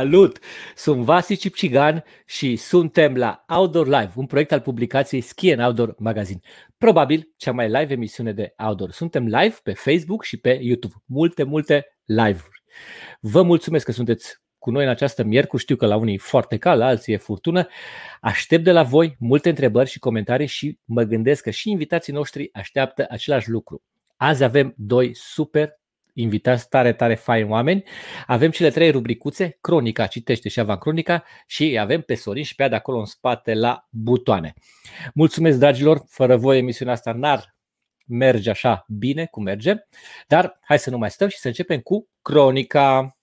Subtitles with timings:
[0.00, 0.38] Salut!
[0.74, 5.94] Sunt Vasi Cipcigan și suntem la Outdoor Live, un proiect al publicației Ski and Outdoor
[5.98, 6.40] Magazine.
[6.78, 8.90] Probabil cea mai live emisiune de outdoor.
[8.90, 10.94] Suntem live pe Facebook și pe YouTube.
[11.06, 12.62] Multe, multe live-uri.
[13.20, 15.62] Vă mulțumesc că sunteți cu noi în această miercuri.
[15.62, 17.68] Știu că la unii e foarte cald, la alții e furtună.
[18.20, 22.50] Aștept de la voi multe întrebări și comentarii și mă gândesc că și invitații noștri
[22.52, 23.82] așteaptă același lucru.
[24.16, 25.79] Azi avem doi super
[26.14, 27.84] invitați tare, tare fain oameni.
[28.26, 32.74] Avem cele trei rubricuțe, Cronica, citește și Cronica și avem pe Sorin și pe de
[32.74, 34.54] acolo în spate la butoane.
[35.14, 37.56] Mulțumesc, dragilor, fără voi emisiunea asta n-ar
[38.06, 39.74] merge așa bine cum merge,
[40.26, 43.14] dar hai să nu mai stăm și să începem cu Cronica.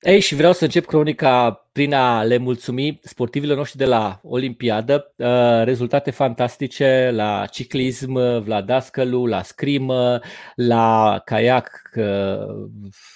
[0.00, 5.12] Ei, și vreau să încep cronica prin a le mulțumi sportivilor noștri de la Olimpiadă.
[5.16, 8.12] Uh, rezultate fantastice la ciclism,
[8.46, 10.20] la dascălu, la scrimă,
[10.54, 12.68] la caiac, uh,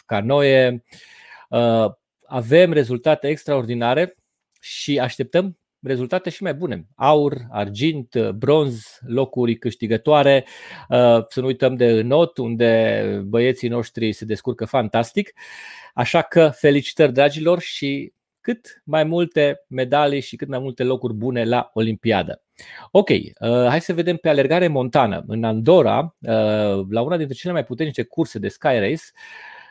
[0.06, 0.84] canoe.
[1.48, 1.86] Uh,
[2.26, 4.14] avem rezultate extraordinare
[4.60, 6.86] și așteptăm rezultate și mai bune.
[6.94, 10.46] Aur, argint, bronz, locuri câștigătoare.
[11.28, 15.32] Să nu uităm de înot, unde băieții noștri se descurcă fantastic.
[15.94, 18.12] Așa că felicitări dragilor și
[18.48, 22.42] cât mai multe medalii și cât mai multe locuri bune la Olimpiadă.
[22.90, 25.24] Ok, uh, hai să vedem pe alergare montană.
[25.26, 29.02] În Andorra, uh, la una dintre cele mai puternice curse de Sky Race,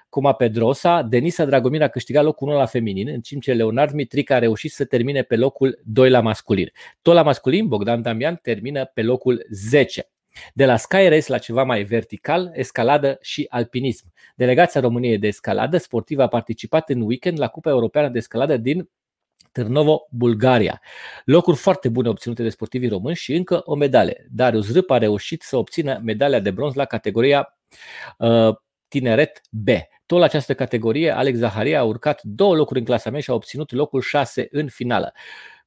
[0.09, 3.93] cum a Pedrosa, Denisa Dragomir a câștigat locul 1 la feminin, în timp ce Leonard
[3.93, 6.71] Mitric a reușit să termine pe locul 2 la masculin.
[7.01, 10.09] Tot la masculin, Bogdan Damian termină pe locul 10.
[10.53, 14.13] De la sky race la ceva mai vertical, escaladă și alpinism.
[14.35, 18.89] Delegația României de escaladă sportivă a participat în weekend la Cupa Europeană de Escaladă din
[19.51, 20.81] Târnovo, Bulgaria.
[21.25, 24.27] Locuri foarte bune obținute de sportivii români și încă o medalie.
[24.31, 27.57] Darius Râp a reușit să obțină medalia de bronz la categoria
[28.17, 28.55] uh,
[28.87, 29.67] tineret B.
[30.05, 33.71] Tot la această categorie, Alex Zaharia a urcat două locuri în clasament și a obținut
[33.71, 35.13] locul 6 în finală.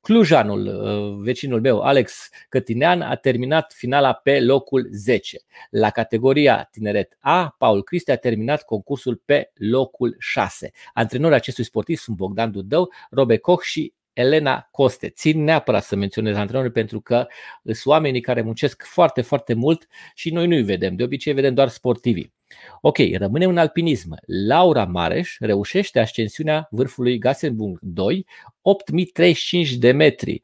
[0.00, 5.38] Clujanul, uh, vecinul meu, Alex Cătinean, a terminat finala pe locul 10.
[5.71, 10.71] La categoria tineret A, Paul Cristi a terminat concursul pe locul 6.
[10.94, 15.09] Antrenorii acestui sportiv sunt Bogdan Dudău, Robe Koch și Elena Coste.
[15.09, 17.27] Țin neapărat să menționez antrenorii pentru că
[17.65, 20.97] sunt oamenii care muncesc foarte, foarte mult și noi nu-i vedem.
[20.97, 22.33] De obicei vedem doar sportivii.
[22.81, 24.16] Ok, rămâne un alpinism.
[24.27, 28.27] Laura Mareș reușește ascensiunea vârfului Gassenburg 2,
[28.70, 30.41] 8035 de metri.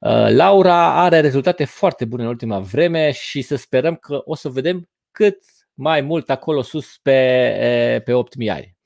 [0.00, 4.48] Uh, Laura are rezultate foarte bune în ultima vreme și să sperăm că o să
[4.48, 5.38] vedem cât
[5.74, 8.76] mai mult acolo sus pe, pe 8000 ani.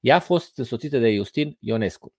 [0.00, 2.14] Ea a fost însoțită de Justin Ionescu.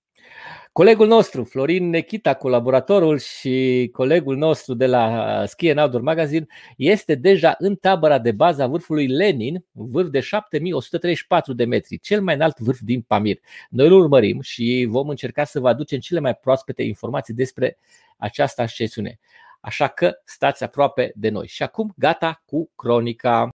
[0.71, 6.45] Colegul nostru, Florin Nechita, colaboratorul și colegul nostru de la Ski and Outdoor Magazine,
[6.77, 12.21] este deja în tabăra de bază a vârfului Lenin, vârf de 7134 de metri, cel
[12.21, 13.39] mai înalt vârf din Pamir.
[13.69, 17.77] Noi îl urmărim și vom încerca să vă aducem cele mai proaspete informații despre
[18.17, 19.19] această ascensiune.
[19.59, 21.47] Așa că stați aproape de noi.
[21.47, 23.49] Și acum gata cu cronica.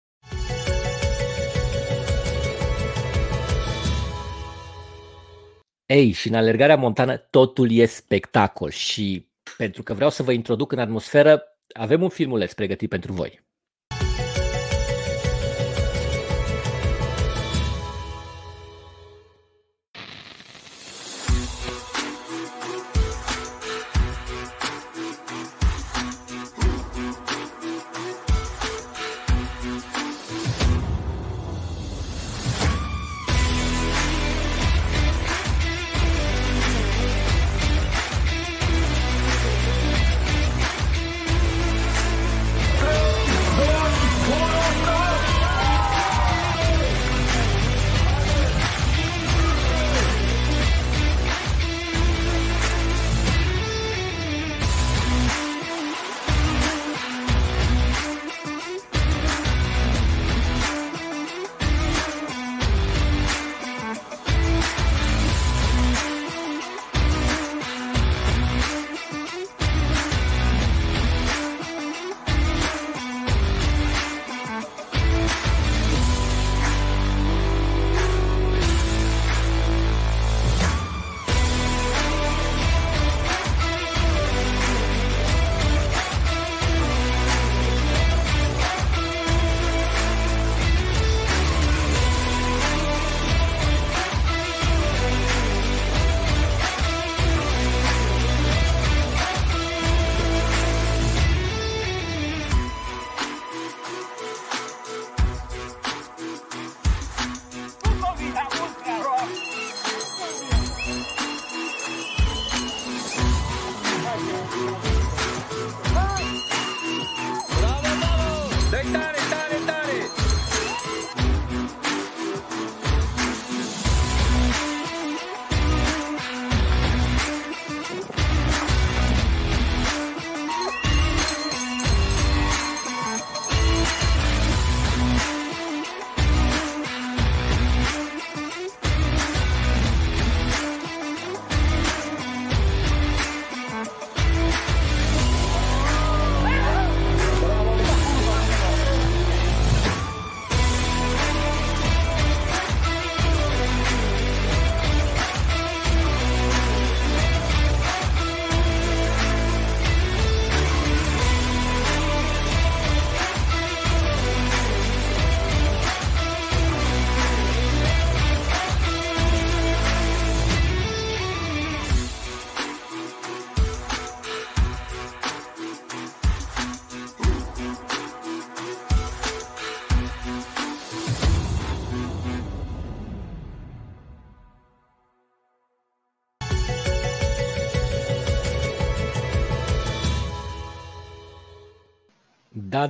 [5.91, 10.73] Ei, și în alergarea montană totul e spectacol și pentru că vreau să vă introduc
[10.73, 11.43] în atmosferă,
[11.75, 13.48] avem un filmuleț pregătit pentru voi.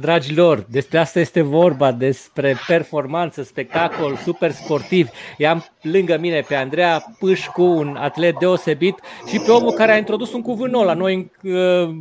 [0.00, 5.08] Dragilor, despre asta este vorba, despre performanță, spectacol, super sportiv.
[5.36, 10.32] I-am lângă mine pe Andreea Pâșcu, un atlet deosebit și pe omul care a introdus
[10.32, 11.94] un cuvânt nou la noi în, uh,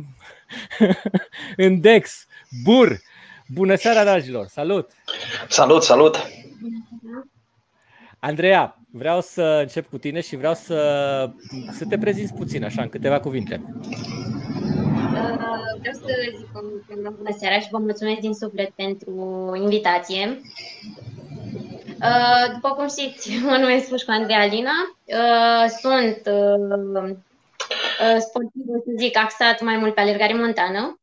[1.66, 2.26] în Dex,
[2.64, 3.00] Bur.
[3.46, 4.46] Bună seara, dragilor!
[4.46, 4.90] Salut!
[5.48, 6.26] Salut, salut!
[8.18, 11.30] Andreea, vreau să încep cu tine și vreau să,
[11.70, 13.62] să te prezinți puțin, așa, în câteva cuvinte.
[15.78, 16.52] Uh, vreau să zic
[17.16, 19.12] bună seara și vă mulțumesc din suflet pentru
[19.62, 20.40] invitație.
[22.00, 24.70] Uh, după cum știți, mă numesc Pușcu Andreea Alina.
[25.04, 26.22] Uh, sunt
[28.20, 31.00] sportiv, să zic, axat mai mult pe alergare montană.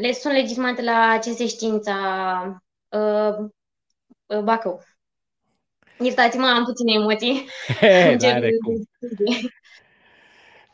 [0.00, 2.62] Le sunt legitimată la CS Știința
[4.42, 4.82] Bacău.
[5.98, 7.48] Iertați-mă, am puține emoții.
[7.80, 8.16] He,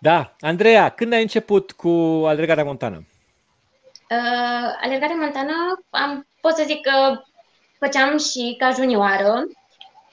[0.02, 1.88] da, Andreea, când ai început cu
[2.26, 3.06] alergarea montană?
[4.10, 5.52] Uh, alergarea montană,
[5.90, 7.22] am, pot să zic că
[7.78, 9.42] făceam și ca junioară,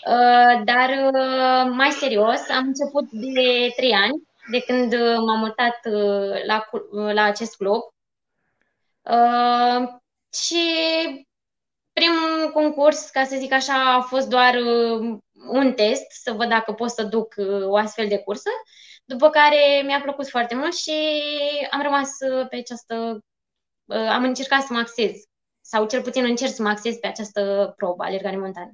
[0.08, 4.94] uh, dar uh, mai serios, am început de trei ani, de când
[5.26, 7.82] m-am mutat uh, la, uh, la acest club.
[9.02, 9.88] Uh,
[10.34, 10.64] și
[11.94, 15.18] primul concurs, ca să zic așa, a fost doar uh,
[15.52, 18.50] un test, să văd dacă pot să duc uh, o astfel de cursă.
[19.14, 20.94] După care mi-a plăcut foarte mult și
[21.72, 23.24] am rămas uh, pe această.
[23.86, 25.12] Uh, am încercat să mă axez,
[25.62, 28.72] sau cel puțin încerc să mă axez pe această probă, alergare montană.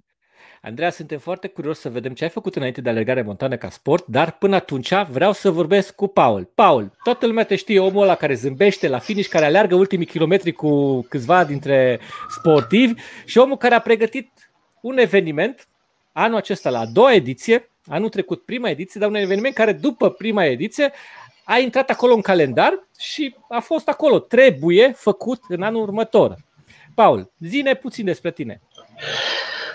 [0.61, 4.05] Andreea, suntem foarte curios să vedem ce ai făcut înainte de alergare montană ca sport,
[4.05, 6.51] dar până atunci vreau să vorbesc cu Paul.
[6.55, 10.51] Paul, toată lumea te știe, omul ăla care zâmbește la finish, care aleargă ultimii kilometri
[10.51, 15.67] cu câțiva dintre sportivi și omul care a pregătit un eveniment
[16.11, 20.09] anul acesta la a doua ediție anul trecut prima ediție, dar un eveniment care după
[20.09, 20.93] prima ediție
[21.43, 24.19] a intrat acolo în calendar și a fost acolo.
[24.19, 26.35] Trebuie făcut în anul următor.
[26.95, 28.61] Paul, zine puțin despre tine.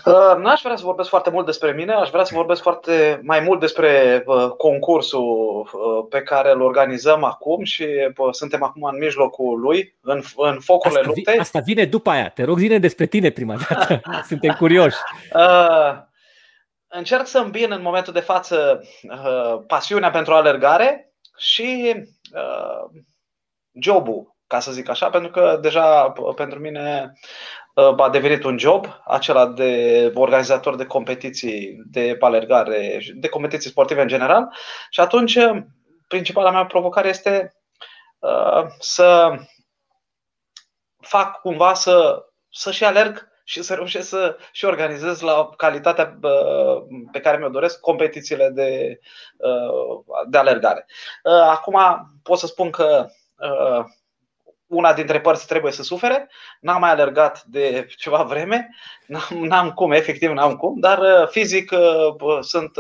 [0.05, 3.41] Uh, n-aș vrea să vorbesc foarte mult despre mine, aș vrea să vorbesc foarte mai
[3.41, 7.87] mult despre uh, concursul uh, pe care îl organizăm acum și
[8.31, 11.39] suntem acum în mijlocul lui, în, în focurile asta, luptei.
[11.39, 12.29] Asta vine după aia.
[12.29, 14.01] Te rog, zine despre tine prima dată.
[14.29, 14.97] Suntem curioși.
[16.91, 21.95] Uh, încerc să îmbin în momentul de față uh, pasiunea pentru alergare și
[22.35, 23.01] uh,
[23.81, 27.13] jobul, ca să zic așa, pentru că deja pentru mine
[27.75, 34.03] uh, a devenit un job, acela de organizator de competiții de alergare, de competiții sportive
[34.03, 34.55] în general.
[34.91, 35.39] Și atunci,
[36.09, 37.55] principala mea provocare este
[38.19, 39.35] uh, să
[41.01, 46.19] fac cumva să, să și alerg și să reușesc să și organizez la calitatea
[47.13, 49.01] pe care mi-o doresc competițiile de,
[50.29, 50.87] de alergare.
[51.49, 51.79] Acum
[52.23, 53.07] pot să spun că
[54.67, 56.31] una dintre părți trebuie să sufere.
[56.61, 58.69] N-am mai alergat de ceva vreme,
[59.07, 61.73] n-am, n-am cum, efectiv n-am cum, dar fizic
[62.41, 62.77] sunt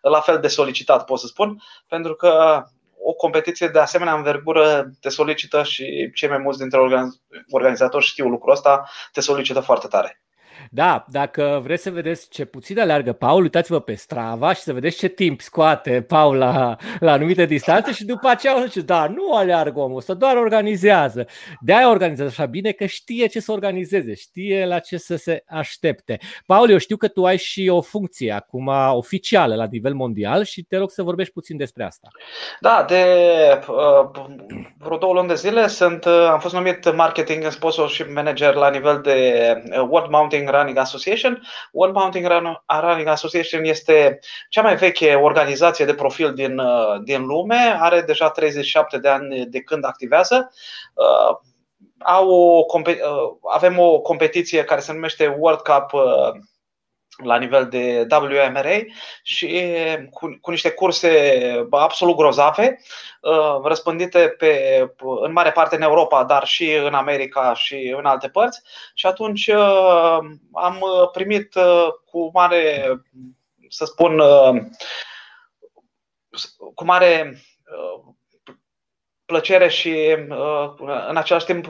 [0.00, 2.62] la fel de solicitat, pot să spun, pentru că
[3.02, 6.78] o competiție de asemenea învergură te solicită și cei mai mulți dintre
[7.50, 10.22] organizatori știu lucrul ăsta, te solicită foarte tare.
[10.70, 14.96] Da, dacă vreți să vedeți ce puțin aleargă Paul, uitați-vă pe Strava și să vedeți
[14.96, 19.06] ce timp scoate Paul la, la anumite distanțe și după aceea o să zice, da,
[19.06, 21.26] nu aleargă omul ăsta, doar organizează.
[21.60, 25.44] De aia organizează așa bine că știe ce să organizeze, știe la ce să se
[25.48, 26.18] aștepte.
[26.46, 30.62] Paul, eu știu că tu ai și o funcție acum oficială la nivel mondial și
[30.62, 32.08] te rog să vorbești puțin despre asta.
[32.60, 33.04] Da, de
[33.68, 34.26] uh,
[34.78, 38.70] vreo două luni de zile sunt, uh, am fost numit marketing and sponsorship manager la
[38.70, 40.10] nivel de uh, World
[40.50, 41.42] Mounting Running Association.
[41.72, 42.28] World Mountain
[42.66, 48.30] Running Association este cea mai veche organizație de profil din, uh, din lume, are deja
[48.30, 50.52] 37 de ani de când activează.
[50.94, 51.36] Uh,
[51.98, 52.92] au o, uh,
[53.52, 55.90] avem o competiție care se numește World Cup
[57.24, 58.78] la nivel de WMRA
[59.22, 59.66] și
[60.10, 62.80] cu, cu niște curse absolut grozave,
[63.20, 64.84] uh, răspândite pe,
[65.20, 68.62] în mare parte în Europa, dar și în America și în alte părți.
[68.94, 70.18] Și atunci uh,
[70.52, 72.92] am primit uh, cu mare,
[73.68, 74.22] să spun,
[76.74, 77.42] cu mare
[79.24, 80.16] plăcere și
[81.08, 81.66] în același timp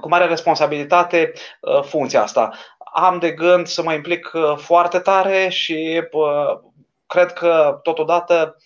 [0.00, 1.32] cu mare responsabilitate
[1.82, 2.52] funcția asta
[2.98, 6.02] am de gând să mă implic uh, foarte tare și
[7.06, 8.56] cred că totodată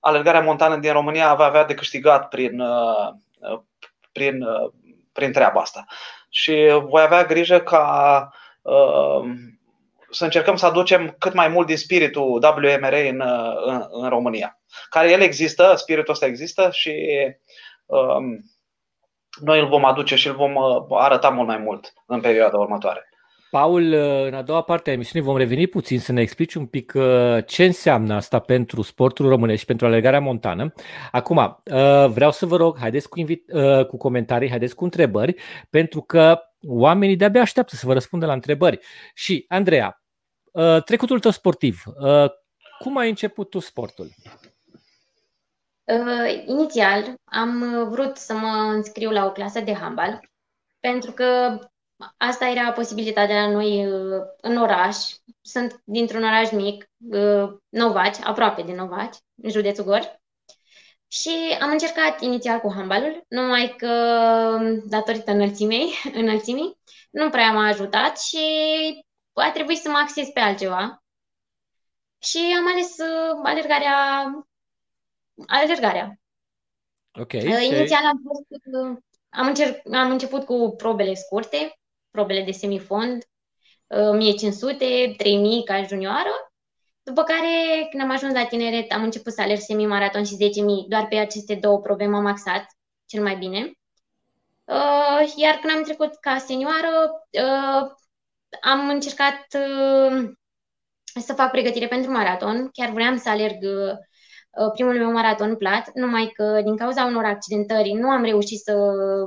[0.00, 3.60] alergarea montană din România va avea de câștigat prin, uh, uh,
[4.12, 4.44] prin,
[5.12, 5.84] prin treaba asta.
[6.28, 8.30] Și voi avea grijă ca
[10.10, 13.22] să încercăm să aducem cât mai mult din spiritul WMR în,
[13.64, 14.58] în, în România.
[14.90, 16.94] Care el există, spiritul ăsta există și
[17.86, 18.24] um,
[19.40, 20.56] noi îl vom aduce și îl vom
[20.90, 23.08] arăta mult mai mult în perioada următoare.
[23.50, 23.92] Paul,
[24.26, 26.92] în a doua parte a emisiunii vom reveni puțin să ne explici un pic
[27.46, 30.72] ce înseamnă asta pentru sportul românesc și pentru alergarea montană.
[31.10, 31.62] Acum,
[32.08, 35.36] vreau să vă rog, haideți cu, invit- cu comentarii, haideți cu întrebări,
[35.70, 38.78] pentru că oamenii de-abia așteaptă să vă răspundă la întrebări.
[39.14, 40.02] Și, Andreea,
[40.84, 41.82] trecutul tău sportiv,
[42.78, 44.08] cum ai început tu sportul?
[45.84, 50.20] Uh, inițial am vrut să mă înscriu la o clasă de handbal
[50.80, 51.58] pentru că
[52.16, 54.96] asta era posibilitatea la noi uh, în oraș.
[55.40, 60.20] Sunt dintr-un oraș mic, uh, Novaci, aproape de Novaci, în județul Gor.
[61.08, 63.88] Și am încercat inițial cu handbalul, numai că
[64.84, 66.78] datorită înălțimei, înălțimii,
[67.10, 68.38] nu prea m-a ajutat și
[69.32, 71.02] a trebuit să mă acces pe altceva.
[72.18, 74.24] Și am ales uh, alergarea.
[75.46, 76.20] alergarea.
[77.20, 77.32] Ok.
[77.32, 78.46] Inițial am, fost,
[79.28, 81.78] am, încerc, am început cu probele scurte,
[82.16, 83.24] probele de semifond,
[83.86, 86.34] 1500, 3000 ca junioară.
[87.02, 90.88] După care, când am ajuns la tineret, am început să alerg semi-maraton și 10.000.
[90.88, 92.66] Doar pe aceste două probe m-am axat
[93.06, 93.72] cel mai bine.
[94.64, 97.90] Uh, iar când am trecut ca senioară, uh,
[98.60, 100.30] am încercat uh,
[101.20, 102.68] să fac pregătire pentru maraton.
[102.72, 103.58] Chiar vreau să alerg
[104.72, 108.72] primul meu maraton plat, numai că din cauza unor accidentări nu am reușit să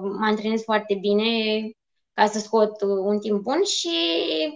[0.01, 1.78] mă antrenez foarte bine ca
[2.27, 3.89] să scot uh, un timp bun și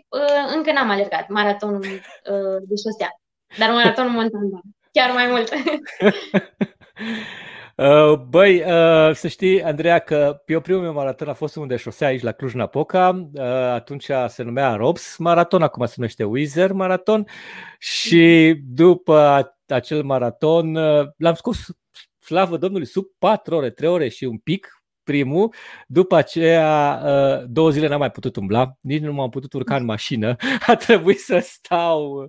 [0.10, 3.20] uh, încă n-am alergat maratonul uh, de șosea,
[3.58, 4.60] dar maratonul montan, da.
[4.92, 5.50] chiar mai mult.
[7.76, 12.08] Uh, băi, uh, să știi, Andreea, că eu primul meu maraton a fost unde șosea
[12.08, 13.42] aici la Cluj-Napoca, uh,
[13.74, 17.26] atunci se numea Robs Maraton, acum se numește Wizer Maraton
[17.80, 20.74] și după acel maraton
[21.18, 21.58] l-am scos,
[22.20, 25.54] slavă Domnului, sub 4 ore, 3 ore și un pic, primul,
[25.88, 29.86] după aceea uh, două zile n-am mai putut umbla, nici nu m-am putut urca în
[29.86, 30.36] mașină,
[30.68, 32.28] a trebuit să stau,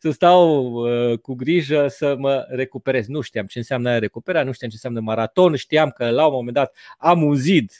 [0.00, 3.06] să stau uh, cu grijă să mă recuperez.
[3.06, 6.54] Nu știam ce înseamnă recuperarea, nu știam ce înseamnă maraton, știam că la un moment
[6.54, 7.70] dat am un zid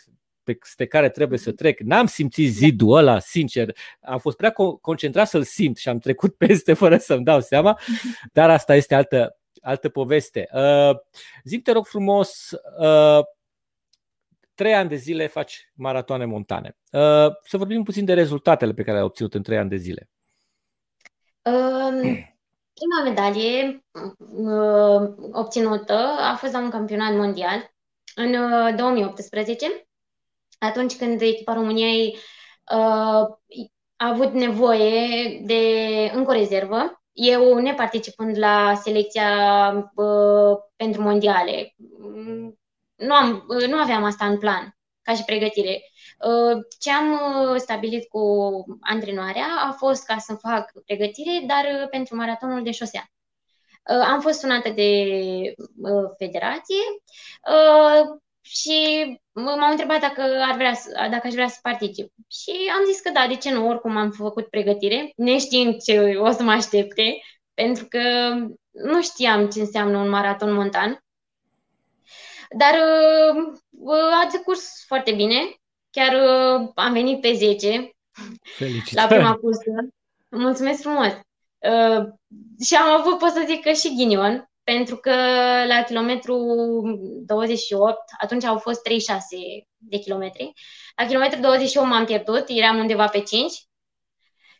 [0.76, 1.80] pe care trebuie să trec.
[1.80, 3.76] N-am simțit zidul ăla, sincer.
[4.00, 7.78] Am fost prea concentrat să-l simt și am trecut peste fără să-mi dau seama,
[8.32, 10.48] dar asta este altă, altă poveste.
[10.52, 10.96] Uh,
[11.44, 13.20] zim te rog frumos, uh,
[14.56, 16.76] trei ani de zile faci maratoane montane.
[16.92, 20.10] Uh, să vorbim puțin de rezultatele pe care le-ai obținut în trei ani de zile.
[21.42, 22.00] Um,
[22.78, 23.84] prima medalie
[24.28, 27.74] uh, obținută a fost la un campionat mondial
[28.14, 29.88] în uh, 2018,
[30.58, 32.16] atunci când echipa României
[32.72, 33.36] uh,
[33.96, 35.60] a avut nevoie de
[36.14, 37.02] încă o rezervă.
[37.12, 41.74] Eu neparticipând la selecția uh, pentru mondiale,
[42.96, 44.76] nu, am, nu aveam asta în plan
[45.06, 45.82] ca și pregătire.
[46.18, 48.20] Uh, ce am uh, stabilit cu
[48.80, 53.10] antrenoarea a fost ca să fac pregătire, dar uh, pentru maratonul de șosea.
[54.08, 55.04] Am fost sunată de
[56.18, 56.84] federație
[58.40, 58.78] și
[59.32, 60.72] m-au întrebat dacă, ar vrea,
[61.10, 62.12] dacă aș vrea să particip.
[62.30, 66.30] Și am zis că da, de ce nu, oricum am făcut pregătire, neștiind ce o
[66.30, 67.22] să mă aștepte,
[67.54, 68.00] pentru că
[68.70, 71.05] nu știam ce înseamnă un maraton montan.
[72.50, 75.36] Dar uh, a decurs foarte bine.
[75.90, 77.90] Chiar uh, am venit pe 10
[78.42, 78.94] Felicitări.
[78.94, 79.70] la prima cursă.
[80.28, 81.12] Mulțumesc frumos!
[81.58, 82.04] Uh,
[82.64, 85.14] și am avut, pot să zic că și ghinion, pentru că
[85.66, 86.36] la kilometru
[87.26, 89.36] 28, atunci au fost 36
[89.76, 90.52] de kilometri,
[90.96, 93.52] la kilometru 28 m-am pierdut, eram undeva pe 5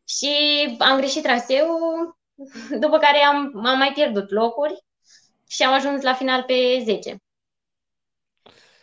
[0.09, 0.31] și
[0.79, 2.19] am greșit traseul,
[2.81, 4.85] după care am, am mai pierdut locuri
[5.49, 7.17] și am ajuns la final pe 10.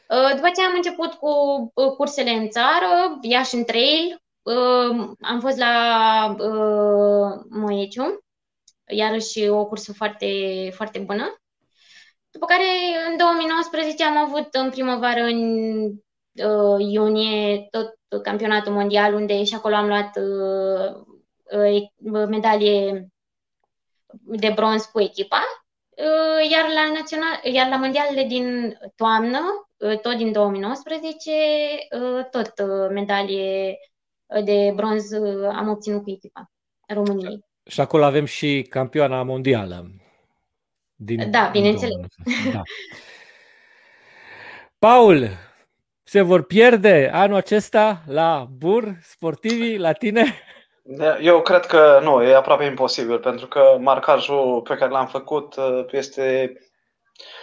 [0.10, 1.30] Uh, după ce am început cu
[1.74, 6.36] uh, cursele în țară, Iași în trail, uh, am fost la
[7.50, 8.24] Moeciu,
[8.88, 10.28] iarăși o cursă foarte,
[10.76, 11.38] foarte bună.
[12.32, 12.64] După care,
[13.10, 15.40] în 2019, am avut în primăvară, în
[16.80, 20.12] iunie, tot campionatul mondial, unde și acolo am luat
[22.28, 23.08] medalie
[24.22, 25.42] de bronz cu echipa.
[26.50, 31.32] Iar la, național, iar la mondialele din toamnă Uh, tot din 2019,
[31.92, 33.78] uh, tot uh, medalie
[34.44, 35.14] de bronz
[35.52, 36.52] am obținut cu echipa
[36.88, 37.46] României.
[37.66, 39.92] Și acolo avem și campioana mondială.
[40.96, 41.96] Din da, bineînțeles.
[42.54, 42.62] Da.
[44.80, 45.28] Paul,
[46.04, 50.34] se vor pierde anul acesta la Bur sportivii, la tine?
[51.22, 55.56] Eu cred că nu, e aproape imposibil, pentru că marcajul pe care l-am făcut
[55.92, 57.43] este Uh,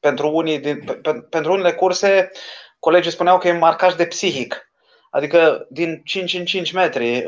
[0.00, 2.30] pentru, unii din, pe, pentru unele curse
[2.78, 4.70] colegii spuneau că e marcaj de psihic,
[5.10, 7.24] adică din 5 în 5 metri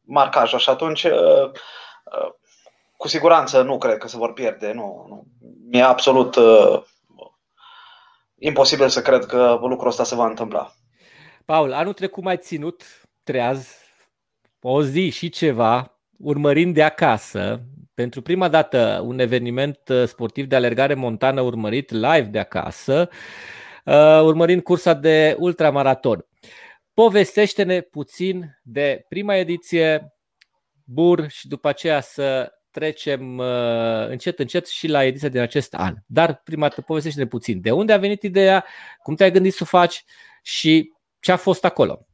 [0.00, 1.06] marcajul și atunci
[2.98, 4.72] cu siguranță nu cred că se vor pierde.
[4.72, 5.26] Nu, nu.
[5.70, 6.82] E absolut uh,
[8.38, 10.72] imposibil să cred că lucrul ăsta se va întâmpla.
[11.44, 12.82] Paul, anul trecut mai ținut
[13.22, 13.68] treaz
[14.60, 17.60] o zi și ceva urmărind de acasă
[17.98, 23.08] pentru prima dată un eveniment uh, sportiv de alergare montană urmărit live de acasă,
[23.84, 26.26] uh, urmărind cursa de ultramaraton.
[26.94, 30.12] Povestește-ne puțin de prima ediție,
[30.84, 35.94] Bur și după aceea să trecem uh, încet, încet și la ediția din acest an.
[36.06, 37.60] Dar prima dată povestește-ne puțin.
[37.60, 38.64] De unde a venit ideea,
[39.02, 40.04] cum te-ai gândit să o faci
[40.42, 42.06] și ce a fost acolo?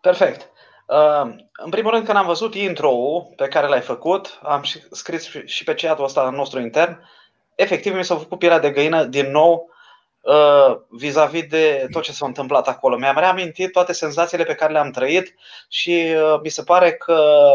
[0.00, 0.49] Perfect.
[0.90, 5.64] Uh, în primul rând, când am văzut intro-ul pe care l-ai făcut, am scris și
[5.64, 7.08] pe chat-ul ăsta nostru intern,
[7.54, 9.70] efectiv mi s-a făcut pielea de găină din nou
[10.20, 12.96] uh, vis-a-vis de tot ce s-a întâmplat acolo.
[12.96, 15.34] Mi-am reamintit toate senzațiile pe care le-am trăit
[15.68, 17.50] și mi se pare că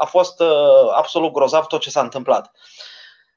[0.00, 2.52] a fost uh, absolut grozav tot ce s-a întâmplat.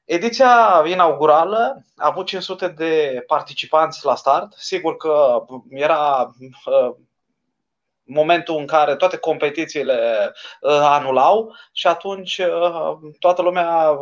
[0.04, 4.52] Ediția inaugurală a avut 500 de participanți la start.
[4.56, 6.34] Sigur că era
[6.64, 6.94] uh,
[8.04, 12.40] momentul în care toate competițiile uh, anulau și atunci
[13.18, 13.98] toată lumea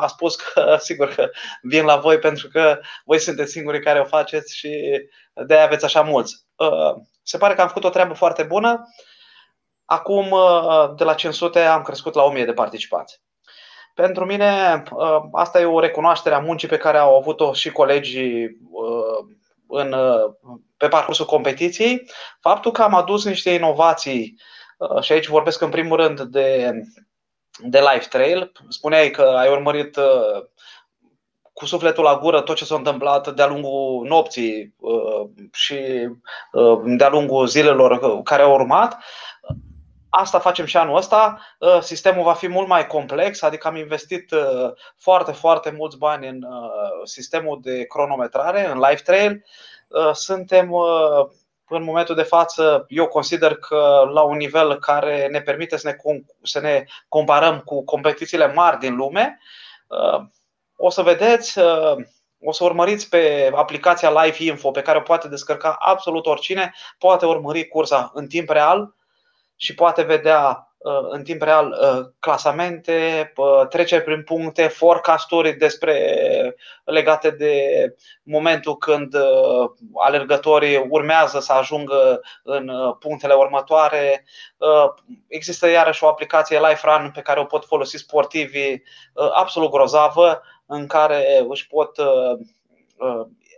[0.00, 1.30] a spus că sigur că
[1.62, 5.00] vin la voi pentru că voi sunteți singurii care o faceți și
[5.46, 6.44] de aia aveți așa mulți.
[7.22, 8.88] Se pare că am făcut o treabă foarte bună.
[9.84, 13.20] Acum, uh, de la 500 am crescut la 1000 de participanți.
[13.94, 18.44] Pentru mine, uh, asta e o recunoaștere a muncii pe care au avut-o și colegii
[18.44, 19.34] uh,
[19.74, 19.94] în,
[20.76, 22.10] pe parcursul competiției.
[22.40, 24.36] Faptul că am adus niște inovații,
[25.00, 26.72] și aici vorbesc în primul rând de,
[27.58, 28.52] de Life Trail.
[28.68, 29.98] Spuneai că ai urmărit
[31.52, 34.74] cu sufletul la gură tot ce s-a întâmplat de-a lungul nopții
[35.52, 36.08] și
[36.84, 38.98] de-a lungul zilelor care au urmat.
[40.16, 41.38] Asta facem și anul ăsta.
[41.58, 46.28] Uh, sistemul va fi mult mai complex, adică am investit uh, foarte, foarte mulți bani
[46.28, 49.44] în uh, sistemul de cronometrare, în Live Trail.
[50.12, 50.72] Suntem
[51.68, 55.96] în momentul de față, eu consider că la un nivel care ne permite să ne,
[56.42, 59.40] să ne comparăm cu competițiile mari din lume.
[60.76, 61.58] O să vedeți,
[62.40, 67.26] o să urmăriți pe aplicația Live Info pe care o poate descărca absolut oricine, poate
[67.26, 68.94] urmări cursa în timp real
[69.56, 76.56] și poate vedea uh, în timp real uh, clasamente, uh, treceri prin puncte, forecasturi despre
[76.84, 77.54] legate de
[78.22, 79.16] momentul când
[79.94, 84.24] alergătorii urmează să ajungă în punctele următoare.
[85.26, 88.82] Există iarăși o aplicație Life Run pe care o pot folosi sportivii
[89.32, 91.96] absolut grozavă în care își pot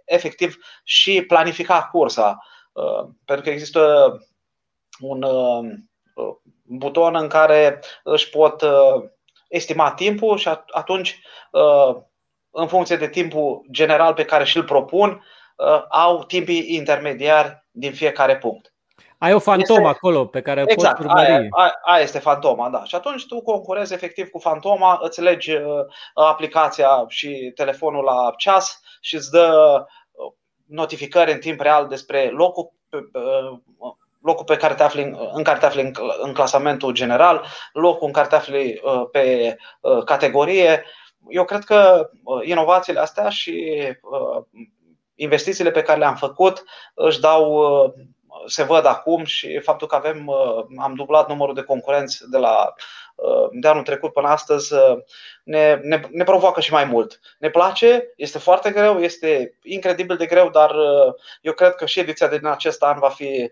[0.04, 2.38] efectiv și planifica cursa.
[3.24, 4.12] Pentru că există
[5.00, 5.24] un
[6.66, 9.04] buton în care își pot uh,
[9.48, 11.96] estima timpul și atunci, uh,
[12.50, 15.24] în funcție de timpul general pe care și-l propun,
[15.56, 18.70] uh, au timpii intermediari din fiecare punct.
[19.18, 19.90] Ai o fantomă este...
[19.90, 21.30] acolo pe care exact, poți urmări.
[21.30, 22.85] Aia, aia, aia este fantoma, da.
[22.85, 25.52] Și atunci tu concurezi efectiv cu fantoma, îți legi
[26.14, 29.85] aplicația și telefonul la ceas și îți dă
[30.66, 32.72] notificări în timp real despre locul
[34.26, 38.12] locul pe care te afli, în care te afli în, în clasamentul general, locul în
[38.12, 40.84] care te afli uh, pe uh, categorie.
[41.28, 43.72] Eu cred că uh, inovațiile astea și
[45.14, 47.64] investițiile pe care le-am făcut își dau
[48.46, 50.31] se văd acum și faptul că avem,
[50.79, 52.75] am dublat numărul de concurenți de la
[53.51, 54.75] de anul trecut până astăzi
[55.44, 57.20] ne, ne, ne provoacă și mai mult.
[57.38, 60.75] Ne place, este foarte greu, este incredibil de greu, dar
[61.40, 63.51] eu cred că și ediția din acest an va fi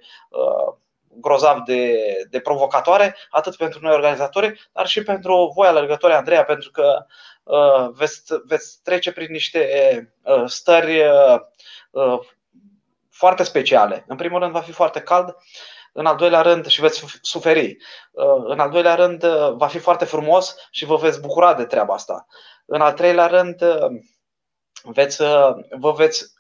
[1.21, 1.99] grozav de,
[2.31, 7.07] de provocatoare, atât pentru noi organizatori, dar și pentru voi alergători, Andreea, pentru că
[7.43, 9.69] uh, veți, veți trece prin niște
[10.23, 11.41] uh, stări uh,
[11.91, 12.19] uh,
[13.17, 14.05] foarte speciale.
[14.07, 15.37] În primul rând va fi foarte cald,
[15.97, 17.77] în al doilea rând și veți suferi.
[18.11, 21.65] Uh, în al doilea rând uh, va fi foarte frumos și vă veți bucura de
[21.65, 22.27] treaba asta.
[22.67, 23.87] În al treilea rând uh,
[24.83, 25.23] veți,
[25.79, 26.33] vă veți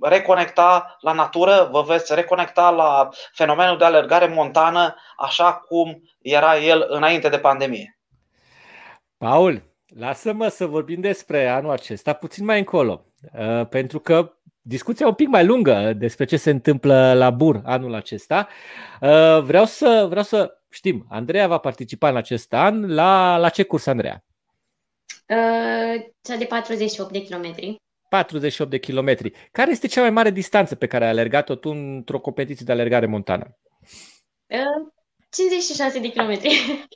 [0.00, 6.86] reconecta la natură, vă veți reconecta la fenomenul de alergare montană așa cum era el
[6.88, 7.98] înainte de pandemie.
[9.18, 9.62] Paul,
[9.98, 13.04] lasă-mă să vorbim despre anul acesta puțin mai încolo,
[13.68, 14.32] pentru că
[14.62, 18.48] discuția un pic mai lungă despre ce se întâmplă la Bur anul acesta.
[19.00, 22.94] Uh, vreau să, vreau să știm, Andreea va participa în acest an.
[22.94, 24.24] La, la ce curs, Andreea?
[25.28, 27.76] Uh, cea de 48 de kilometri.
[28.08, 29.32] 48 de kilometri.
[29.52, 33.06] Care este cea mai mare distanță pe care ai alergat-o tu într-o competiție de alergare
[33.06, 33.56] montană?
[35.30, 36.48] 56 de kilometri.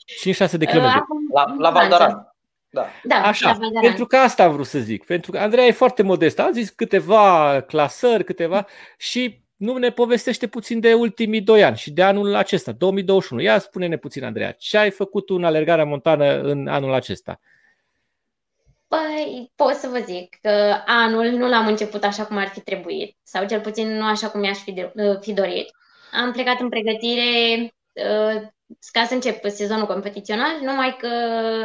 [0.06, 1.00] 56 de kilometri.
[1.34, 2.35] La, la Valdaran.
[2.76, 2.90] Da.
[3.02, 5.04] da, Așa, la pentru că asta am vrut să zic.
[5.04, 6.42] Pentru că Andreea e foarte modestă.
[6.42, 11.90] A zis câteva clasări, câteva și nu ne povestește puțin de ultimii doi ani și
[11.90, 13.42] de anul acesta, 2021.
[13.42, 17.40] Ia spune-ne puțin, Andreea, ce ai făcut în alergarea montană în anul acesta?
[18.88, 23.16] Păi, pot să vă zic că anul nu l-am început așa cum ar fi trebuit,
[23.22, 25.70] sau cel puțin nu așa cum mi-aș fi, de, uh, fi dorit.
[26.12, 27.68] Am plecat în pregătire uh,
[28.92, 31.08] ca să încep sezonul competițional, numai că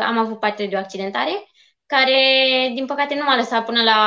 [0.01, 1.45] am avut parte de o accidentare
[1.85, 3.99] care, din păcate, nu m-a lăsat până la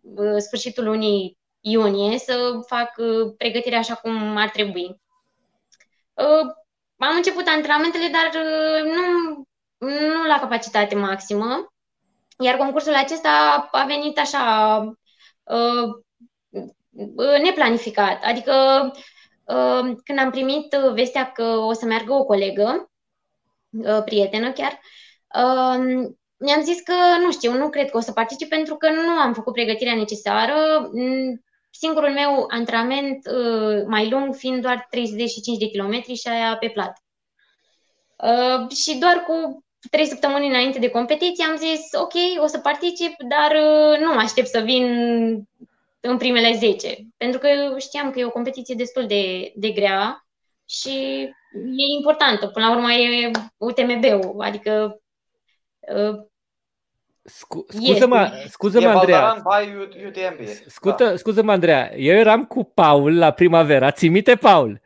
[0.00, 5.00] uh, sfârșitul lunii iunie să fac uh, pregătirea așa cum ar trebui.
[6.14, 6.54] Uh,
[6.96, 9.34] am început antrenamentele, dar uh, nu,
[9.96, 11.72] nu la capacitate maximă,
[12.38, 14.94] iar concursul acesta a venit așa
[17.42, 18.22] neplanificat.
[18.24, 18.52] Adică
[20.04, 22.90] când am primit vestea că o să meargă o colegă,
[24.04, 24.80] prietenă chiar,
[26.36, 29.32] mi-am zis că nu știu, nu cred că o să particip pentru că nu am
[29.32, 30.90] făcut pregătirea necesară
[31.70, 37.02] singurul meu antrenament uh, mai lung fiind doar 35 de kilometri și aia pe plat.
[38.16, 43.14] Uh, și doar cu trei săptămâni înainte de competiție am zis, ok, o să particip,
[43.28, 44.86] dar uh, nu mă aștept să vin
[46.00, 50.26] în primele 10, pentru că știam că e o competiție destul de, de grea
[50.68, 50.90] și
[51.54, 52.46] e importantă.
[52.46, 55.00] Până la urmă e UTMB-ul, adică
[55.80, 56.26] uh,
[57.28, 59.18] Scu- scuză-mă, scuză-mă Andreea.
[60.66, 61.16] Scută, da.
[61.16, 61.96] Scuză-mă, Andreea.
[61.96, 63.90] Eu eram cu Paul la primavera.
[63.90, 64.80] Ți minte, Paul?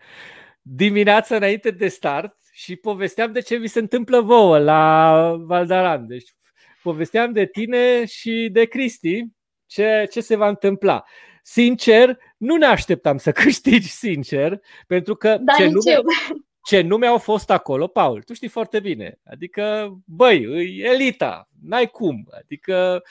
[0.62, 6.07] Dimineața înainte de start și povesteam de ce vi se întâmplă vouă la Valdaran.
[6.07, 6.35] Deci
[6.83, 9.27] povesteam de tine și de Cristi
[9.72, 11.04] ce, ce se va întâmpla.
[11.42, 16.00] Sincer, nu ne așteptam să câștigi, sincer, pentru că da, ce, nume,
[16.68, 19.18] ce nume au fost acolo, Paul, tu știi foarte bine.
[19.30, 20.42] Adică, băi,
[20.78, 22.28] e elita, n-ai cum.
[22.42, 23.02] Adică,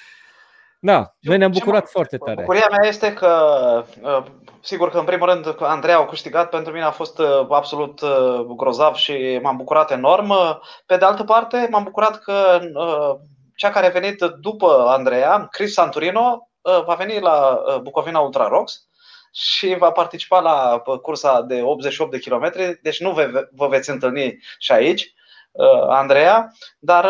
[0.80, 2.42] na, noi ne-am bucurat ce foarte tare.
[2.42, 3.34] Bucuria mea este că,
[4.02, 4.24] uh,
[4.62, 8.46] sigur că în primul rând Andrei au câștigat, pentru mine a fost uh, absolut uh,
[8.56, 10.34] grozav și m-am bucurat enorm.
[10.86, 12.60] Pe de altă parte, m-am bucurat că
[13.56, 18.88] cea care a venit după Andreea, Chris Santurino, va veni la Bucovina Ultra Rocks
[19.32, 23.12] și va participa la cursa de 88 de kilometri, deci nu
[23.52, 25.14] vă veți întâlni și aici,
[25.88, 27.06] Andreea, dar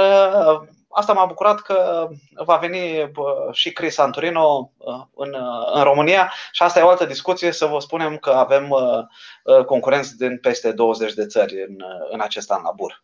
[0.89, 2.07] asta m-a bucurat că
[2.45, 3.11] va veni
[3.51, 4.71] și Chris Santurino
[5.15, 5.35] în,
[5.73, 8.75] în România și asta e o altă discuție să vă spunem că avem
[9.65, 11.75] concurenți din peste 20 de țări în,
[12.09, 13.03] în acest an la BUR.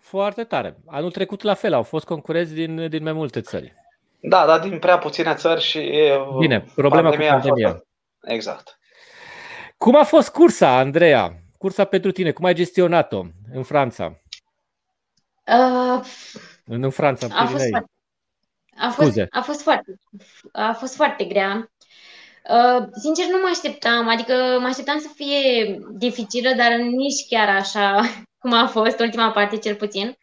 [0.00, 0.76] Foarte tare.
[0.86, 3.74] Anul trecut la fel, au fost concurenți din, din mai multe țări.
[4.20, 5.92] Da, dar din prea puține țări și
[6.38, 7.70] Bine, problema pandemia cu pandemia.
[7.70, 7.84] Fost,
[8.20, 8.78] exact.
[9.76, 11.32] Cum a fost cursa, Andreea?
[11.58, 14.20] Cursa pentru tine, cum ai gestionat-o în Franța?
[15.46, 16.04] Uh,
[16.64, 17.90] în Franța, în a fost, foarte,
[18.76, 19.98] a, fost, a, fost foarte,
[20.52, 21.70] a fost foarte grea.
[22.48, 28.00] Uh, sincer, nu mă așteptam, adică mă așteptam să fie dificilă, dar nici chiar așa
[28.38, 30.18] cum a fost ultima parte, cel puțin.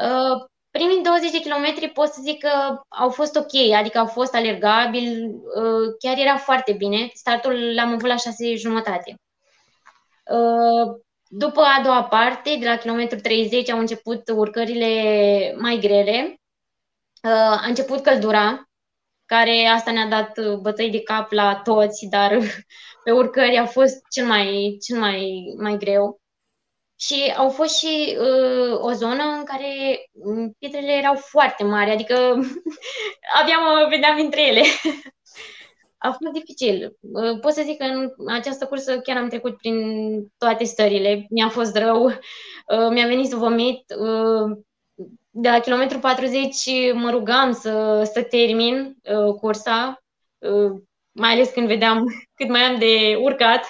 [0.00, 4.34] Uh, primii 20 de kilometri pot să zic că au fost ok, adică au fost
[4.34, 7.10] alergabili, uh, chiar era foarte bine.
[7.14, 9.14] Startul l-am avut la 6 jumătate.
[10.30, 10.96] Uh,
[11.28, 14.92] după a doua parte, de la kilometru 30, au început urcările
[15.58, 16.40] mai grele.
[17.22, 18.68] Uh, a început căldura,
[19.26, 22.38] care asta ne-a dat bătăi de cap la toți, dar
[23.04, 26.20] pe urcări a fost cel mai, cel mai, mai greu.
[26.96, 32.14] Și au fost și uh, o zonă în care mm, pietrele erau foarte mari, adică
[33.40, 34.62] abia mă vedeam între ele.
[35.98, 36.96] a fost dificil.
[37.00, 39.76] Uh, pot să zic că în această cursă chiar am trecut prin
[40.38, 41.26] toate stările.
[41.30, 43.84] Mi-a fost rău, uh, mi-a venit să vomit.
[43.98, 44.58] Uh,
[45.30, 48.96] de la kilometru 40 mă rugam să, să termin
[49.40, 50.02] cursa,
[51.12, 52.04] mai ales când vedeam
[52.38, 53.64] cât mai am de urcat.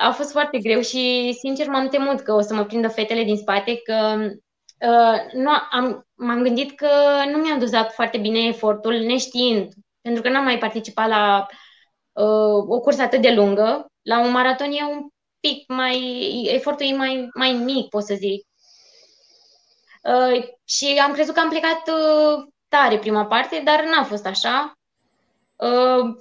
[0.00, 3.36] A fost foarte greu și, sincer, m-am temut că o să mă prindă fetele din
[3.36, 4.16] spate, că
[4.86, 6.88] uh, nu, am, m-am gândit că
[7.30, 11.46] nu mi-am dozat foarte bine efortul, neștiind pentru că n-am mai participat la
[12.12, 13.86] uh, o cursă atât de lungă.
[14.02, 15.08] La un maraton e un
[15.40, 15.98] pic mai,
[16.54, 18.46] efortul e mai, mai mic, pot să zic.
[20.02, 24.72] Uh, și am crezut că am plecat uh, tare prima parte, dar n-a fost așa.
[25.56, 26.16] Uh,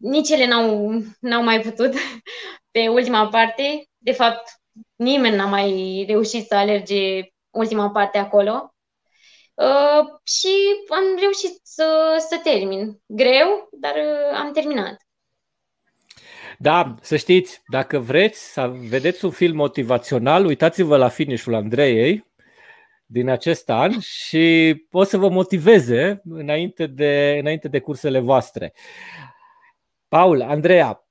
[0.00, 1.94] nici ele n-au, n-au mai putut
[2.70, 3.88] pe ultima parte.
[3.98, 4.60] De fapt,
[4.96, 8.72] nimeni n-a mai reușit să alerge ultima parte acolo.
[9.54, 10.48] Uh, și
[10.88, 13.00] am reușit să, să termin.
[13.06, 14.96] Greu, dar uh, am terminat.
[16.58, 22.26] Da, să știți, dacă vreți să vedeți un film motivațional, uitați-vă la finish-ul Andreiei
[23.06, 28.72] din acest an și o să vă motiveze înainte de, înainte de cursele voastre.
[30.08, 31.07] Paul, Andreea, uh,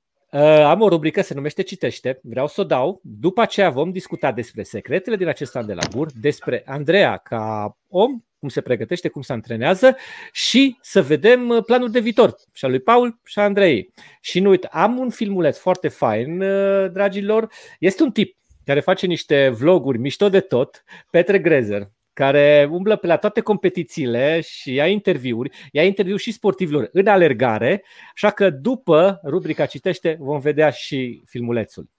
[0.66, 3.00] am o rubrică, se numește Citește, vreau să o dau.
[3.04, 7.78] După aceea vom discuta despre secretele din acest an de la BUR, despre Andreea ca
[7.88, 9.96] om cum se pregătește, cum se antrenează
[10.32, 13.94] și să vedem uh, planul de viitor și a lui Paul și a Andrei.
[14.22, 17.48] Și nu uit, am un filmuleț foarte fain, uh, dragilor.
[17.80, 23.08] Este un tip care face niște vloguri mișto de tot, Petre Grezer, care umblă pe
[23.08, 29.20] la toate competițiile și ia interviuri, ia interviu și sportivilor în alergare, așa că după
[29.24, 31.90] rubrica Citește vom vedea și filmulețul.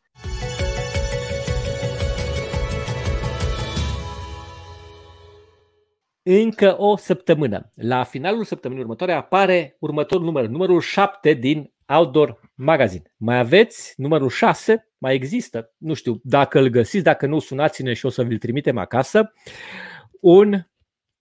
[6.23, 7.71] încă o săptămână.
[7.75, 13.13] La finalul săptămânii următoare apare următorul număr, numărul 7 din Outdoor Magazine.
[13.17, 18.07] Mai aveți numărul 6, mai există, nu știu dacă îl găsiți, dacă nu sunați-ne și
[18.07, 19.33] o să vi-l trimitem acasă,
[20.21, 20.63] un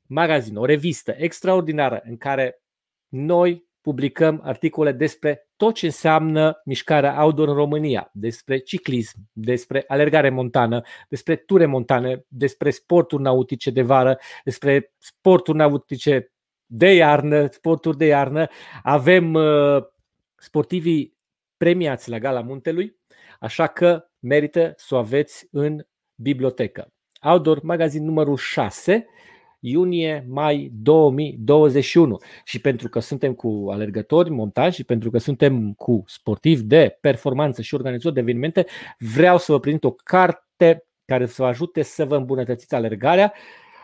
[0.08, 2.62] magazin, o revistă extraordinară în care
[3.08, 10.30] noi publicăm articole despre tot ce înseamnă mișcarea outdoor în România, despre ciclism, despre alergare
[10.30, 16.32] montană, despre ture montane, despre sporturi nautice de vară, despre sporturi nautice
[16.66, 18.48] de iarnă, sporturi de iarnă.
[18.84, 19.84] Avem uh,
[20.36, 21.18] sportivii
[21.58, 22.98] premiați la Gala Muntelui,
[23.40, 26.92] așa că merită să o aveți în bibliotecă.
[27.22, 29.08] Outdoor Magazine numărul 6
[29.60, 32.18] iunie-mai 2021.
[32.44, 37.62] Și pentru că suntem cu alergători montani și pentru că suntem cu sportivi de performanță
[37.62, 38.66] și organizatori de evenimente,
[39.14, 43.34] vreau să vă prezint o carte care să vă ajute să vă îmbunătățiți alergarea.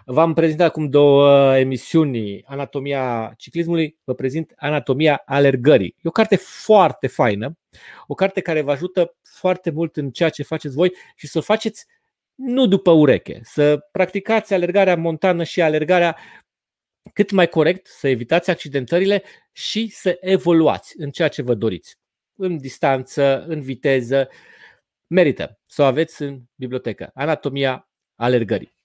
[0.06, 5.96] V-am prezentat acum două emisiuni Anatomia ciclismului, vă prezint Anatomia alergării.
[5.98, 7.58] E o carte foarte faină,
[8.08, 11.42] o carte care vă ajută foarte mult în ceea ce faceți voi și să o
[11.42, 11.86] faceți
[12.36, 16.18] nu după ureche, să practicați alergarea montană și alergarea
[17.14, 21.96] cât mai corect, să evitați accidentările și să evoluați în ceea ce vă doriți.
[22.36, 24.30] În distanță, în viteză,
[25.08, 27.12] merită să o aveți în bibliotecă.
[27.14, 28.76] Anatomia alergării.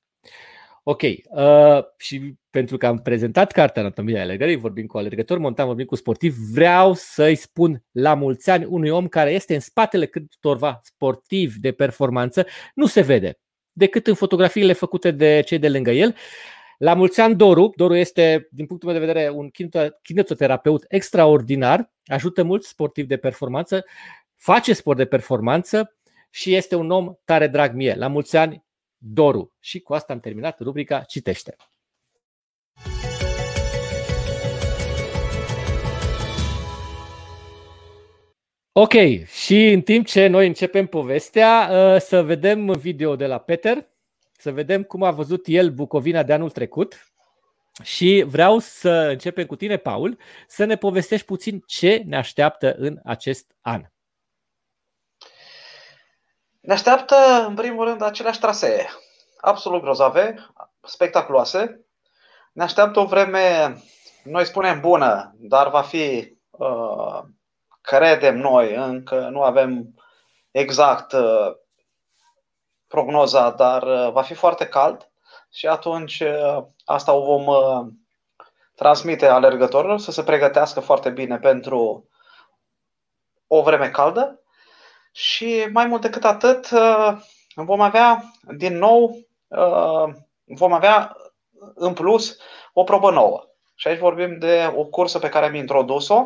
[0.83, 5.87] Ok, uh, și pentru că am prezentat cartea Anatomia alergării, vorbim cu alergători montan, vorbim
[5.87, 10.81] cu sportiv, vreau să-i spun la mulți ani unui om care este în spatele câtorva
[10.83, 13.39] sportivi de performanță, nu se vede
[13.73, 16.15] decât în fotografiile făcute de cei de lângă el.
[16.79, 19.51] La mulți ani Doru, Doru este, din punctul meu de vedere, un
[20.03, 23.85] kinetoterapeut extraordinar, ajută mulți sportivi de performanță,
[24.37, 25.97] face sport de performanță
[26.31, 27.95] și este un om tare drag mie.
[27.95, 28.65] La mulți ani
[28.99, 29.53] Doru.
[29.61, 31.57] Și cu asta am terminat rubrica Citește.
[38.73, 38.93] Ok,
[39.27, 43.89] și în timp ce noi începem povestea, uh, să vedem video de la Peter,
[44.33, 47.13] să vedem cum a văzut el Bucovina de anul trecut.
[47.83, 53.01] Și vreau să începem cu tine, Paul, să ne povestești puțin ce ne așteaptă în
[53.05, 53.83] acest an.
[56.69, 58.89] Ne așteaptă, în primul rând, aceleași trasee,
[59.41, 60.47] absolut grozave,
[60.83, 61.87] spectaculoase.
[62.53, 63.77] Ne așteaptă o vreme,
[64.25, 67.21] noi spunem bună, dar va fi uh,
[67.81, 69.95] credem noi, încă nu avem
[70.51, 71.53] exact uh,
[72.89, 75.11] prognoza, dar uh, va fi foarte cald
[75.51, 77.47] și atunci uh, asta o vom
[78.75, 82.09] transmite alergătorilor să se pregătească foarte bine pentru
[83.47, 84.43] o vreme caldă
[85.19, 86.69] și mai mult decât atât
[87.55, 88.23] vom avea
[88.57, 89.29] din nou
[90.45, 91.17] vom avea
[91.75, 92.39] în plus
[92.73, 93.43] o probă nouă.
[93.75, 96.23] Și aici vorbim de o cursă pe care am introdus-o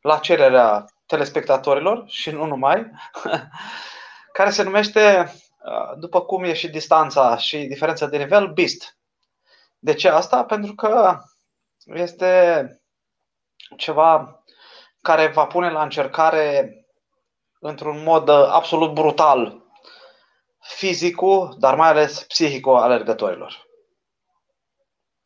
[0.00, 2.90] la cererea telespectatorilor și nu numai,
[4.36, 5.32] care se numește,
[5.64, 8.96] uh, după cum e și distanța și diferența de nivel, BIST.
[9.78, 10.44] De ce asta?
[10.44, 11.18] Pentru că
[11.84, 12.66] este
[13.76, 14.42] ceva
[15.00, 16.81] care va pune la încercare
[17.62, 19.62] într-un mod absolut brutal
[20.58, 23.66] fizicul, dar mai ales psihicul alergătorilor.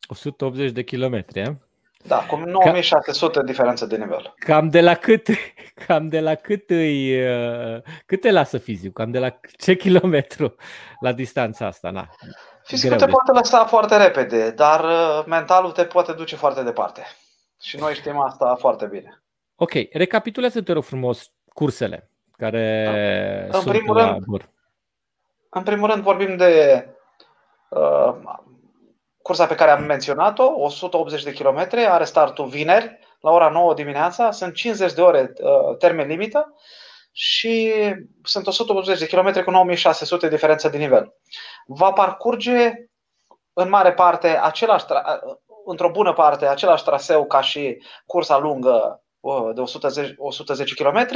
[0.07, 1.57] 180 de kilometri,
[2.03, 4.33] da, cu 9600 Ca, diferență de nivel.
[4.37, 5.27] Cam de la cât,
[5.87, 9.03] cam de la cât îi, uh, cât te lasă fizicul?
[9.03, 10.55] Cam de la ce kilometru
[10.99, 11.89] la distanța asta?
[11.89, 12.09] Na,
[12.63, 13.11] fizicul te de...
[13.11, 17.03] poate lăsa foarte repede, dar uh, mentalul te poate duce foarte departe.
[17.61, 19.23] Și noi știm asta foarte bine.
[19.55, 23.57] Ok, recapitulează te rog frumos cursele care da.
[23.57, 24.25] în sunt primul rând,
[25.49, 26.85] În primul rând vorbim de
[27.69, 28.15] uh,
[29.21, 34.31] cursa pe care am menționat-o, 180 de km, are startul vineri la ora 9 dimineața,
[34.31, 36.53] sunt 50 de ore uh, termen limită
[37.11, 37.73] și
[38.23, 41.13] sunt 180 de km cu 9600 diferență de nivel.
[41.65, 42.73] Va parcurge
[43.53, 44.85] în mare parte același,
[45.65, 51.07] într-o bună parte același traseu ca și cursa lungă uh, de 110, 110 km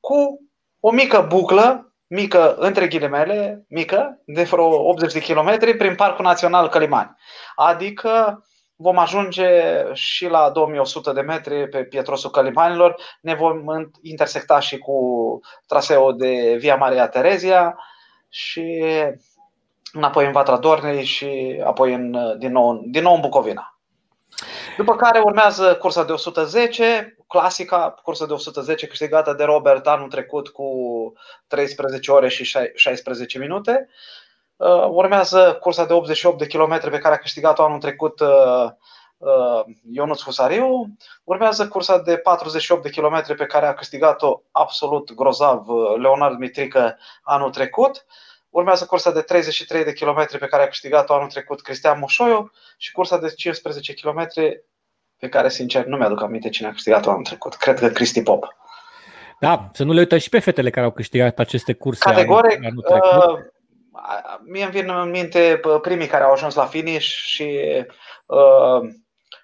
[0.00, 0.47] cu
[0.80, 6.68] o mică buclă, mică între ghilimele, mică, de vreo 80 de km prin Parcul Național
[6.68, 7.16] Călimani.
[7.54, 8.42] Adică
[8.76, 9.50] vom ajunge
[9.92, 13.64] și la 2100 de metri pe Pietrosul Călimanilor, ne vom
[14.02, 14.94] intersecta și cu
[15.66, 17.78] traseul de Via Maria Terezia
[18.28, 18.84] și
[19.92, 23.77] înapoi în Vatra Dornei și apoi în, din, nou, din nou în Bucovina.
[24.78, 30.48] După care urmează cursa de 110, clasica, cursa de 110 câștigată de Robert anul trecut
[30.48, 30.66] cu
[31.46, 33.88] 13 ore și 16 minute.
[34.56, 38.70] Uh, urmează cursa de 88 de km pe care a câștigat-o anul trecut uh,
[39.16, 40.96] uh, Ionuț Husariu.
[41.24, 47.50] Urmează cursa de 48 de km pe care a câștigat-o absolut grozav Leonard Mitrică anul
[47.50, 48.06] trecut.
[48.48, 52.92] Urmează cursa de 33 de km pe care a câștigat-o anul trecut Cristian Moșoiu și
[52.92, 54.26] cursa de 15 km
[55.18, 57.54] pe care, sincer, nu mi-aduc aminte cine a câștigat-o anul trecut.
[57.54, 58.56] Cred că Cristi Pop.
[59.40, 62.66] Da, să nu le uităm și pe fetele care au câștigat aceste curse Categoric, anul,
[62.66, 63.28] anul trecut.
[63.28, 63.38] Uh,
[64.44, 67.60] mie îmi vin în minte primii care au ajuns la finish și
[68.26, 68.90] uh,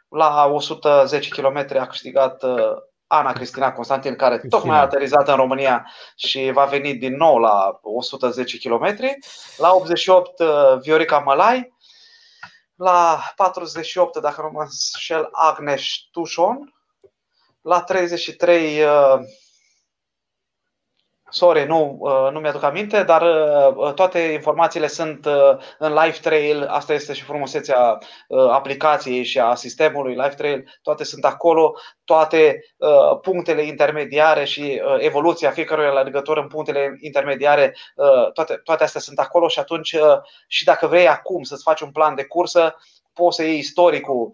[0.08, 4.60] la 110 km a câștigat uh, Ana Cristina Constantin, care Cristina.
[4.60, 8.96] tocmai a aterizat în România și va veni din nou la 110 km.
[9.56, 10.46] La 88 uh,
[10.80, 11.74] Viorica Mălai,
[12.74, 16.74] la 48, dacă nu mă înșel, Agnes Tușon,
[17.60, 18.82] la 33
[21.34, 23.22] Sorry, nu, uh, nu mi-aduc aminte, dar
[23.76, 26.66] uh, toate informațiile sunt uh, în Live Trail.
[26.66, 27.98] Asta este și frumusețea
[28.50, 30.78] aplicației și a sistemului Live Trail.
[30.82, 32.64] Toate sunt acolo, toate
[33.22, 37.76] punctele intermediare și evoluția fiecărui alergător în punctele intermediare,
[38.32, 39.96] toate, toate astea sunt acolo și atunci
[40.48, 42.76] și dacă vrei acum să-ți faci un plan de cursă,
[43.12, 44.30] poți să iei istoricul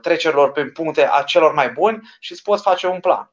[0.00, 3.30] trecerilor prin puncte a celor mai buni și îți poți face un plan.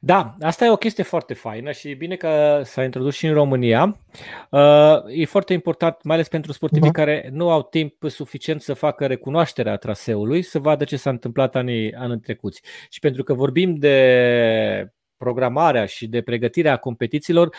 [0.00, 3.32] Da, asta e o chestie foarte faină și e bine că s-a introdus și în
[3.32, 3.96] România.
[4.50, 6.92] Uh, e foarte important, mai ales pentru sportivii uh-huh.
[6.92, 11.94] care nu au timp suficient să facă recunoașterea traseului, să vadă ce s-a întâmplat anii,
[11.94, 12.62] anii trecuți.
[12.88, 17.54] Și pentru că vorbim de programarea și de pregătirea competițiilor,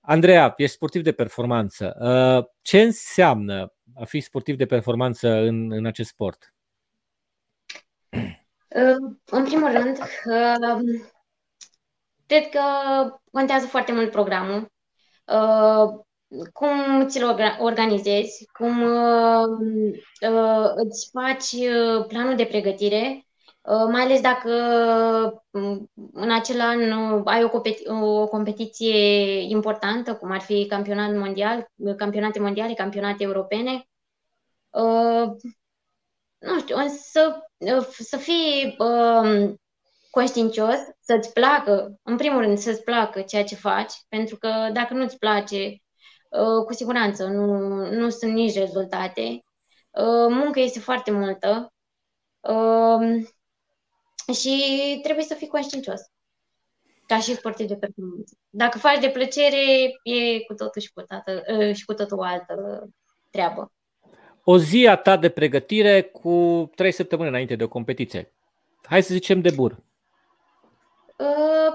[0.00, 1.96] Andreea, ești sportiv de performanță.
[2.00, 6.54] Uh, ce înseamnă a fi sportiv de performanță în, în acest sport?
[9.24, 9.98] În primul rând,
[12.28, 12.60] Cred că
[13.32, 14.72] contează foarte mult programul.
[15.24, 16.00] Uh,
[16.52, 19.48] cum ți-l organizezi, cum uh,
[20.30, 21.54] uh, îți faci
[22.08, 23.22] planul de pregătire,
[23.90, 24.50] mai ales dacă
[26.12, 26.92] în acel an
[27.24, 33.88] ai o, competi- o competiție importantă, cum ar fi campionat mondial, campionate mondiale, campionate europene.
[36.38, 36.76] Nu știu,
[37.10, 37.40] să,
[37.88, 38.76] să fii
[40.10, 45.18] conștiincios, să-ți placă, în primul rând, să-ți placă ceea ce faci, pentru că dacă nu-ți
[45.18, 45.82] place,
[46.30, 47.56] uh, cu siguranță nu,
[47.90, 49.44] nu sunt nici rezultate.
[49.90, 51.72] Uh, munca este foarte multă
[52.40, 53.26] uh,
[54.34, 56.00] și trebuie să fii conștiincios
[57.06, 58.36] ca și sportiv de performanță.
[58.50, 59.62] Dacă faci de plăcere,
[60.02, 61.42] e cu totul și cu, tată,
[61.72, 62.88] și cu totul o altă
[63.30, 63.72] treabă.
[64.44, 68.32] O zi a ta de pregătire cu trei săptămâni înainte de o competiție.
[68.82, 69.82] Hai să zicem de bur.
[71.18, 71.74] Uh,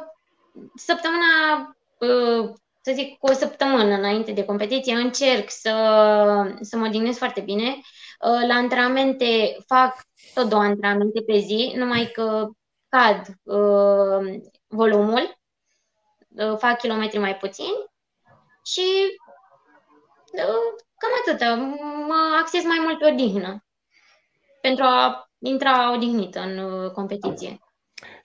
[0.76, 5.72] săptămâna, uh, să zic, cu o săptămână înainte de competiție, încerc să,
[6.62, 7.68] să mă odihnesc foarte bine.
[7.68, 9.96] Uh, la antrenamente fac
[10.34, 12.50] tot două antrenamente pe zi, numai că
[12.89, 13.26] cad
[14.68, 15.38] volumul,
[16.58, 17.86] fac kilometri mai puțini
[18.66, 18.82] și
[20.98, 21.58] cam atât.
[22.08, 23.66] Mă acces mai mult pe odihnă
[24.62, 27.62] pentru a intra odihnită în competiție.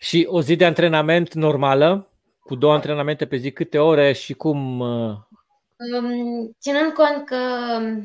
[0.00, 4.80] Și o zi de antrenament normală, cu două antrenamente pe zi, câte ore și cum?
[4.80, 5.16] Uh?
[5.94, 7.36] Um, ținând cont că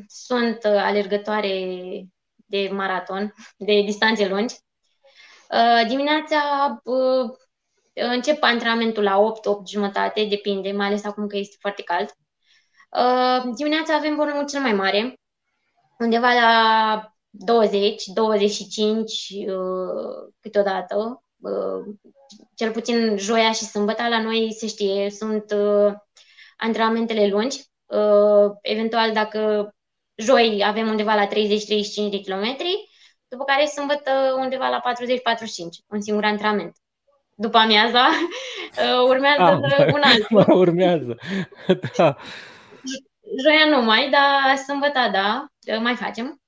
[0.06, 1.58] sunt alergătoare
[2.34, 4.54] de maraton, de distanțe lungi,
[5.50, 6.40] uh, dimineața
[6.84, 7.30] uh,
[7.92, 12.08] încep antrenamentul la 8, 8 jumătate, depinde, mai ales acum că este foarte cald.
[13.56, 15.20] Dimineața avem volumul cel mai mare,
[15.98, 19.32] undeva la 20, 25
[20.40, 21.23] câteodată,
[22.54, 25.92] cel puțin joia și sâmbătă la noi se știe, sunt uh,
[26.56, 27.60] antrenamentele lungi.
[27.86, 29.70] Uh, eventual, dacă
[30.14, 31.30] joi avem undeva la 30-35
[32.10, 32.88] de kilometri,
[33.28, 34.84] după care sâmbătă undeva la 40-45,
[35.88, 36.76] un singur antrenament.
[37.34, 38.08] După amiaza
[39.08, 40.48] urmează ah, un alt.
[40.48, 41.16] Urmează,
[41.96, 42.16] da.
[43.42, 45.46] Joia nu mai, dar sâmbătă, da,
[45.80, 46.40] mai facem.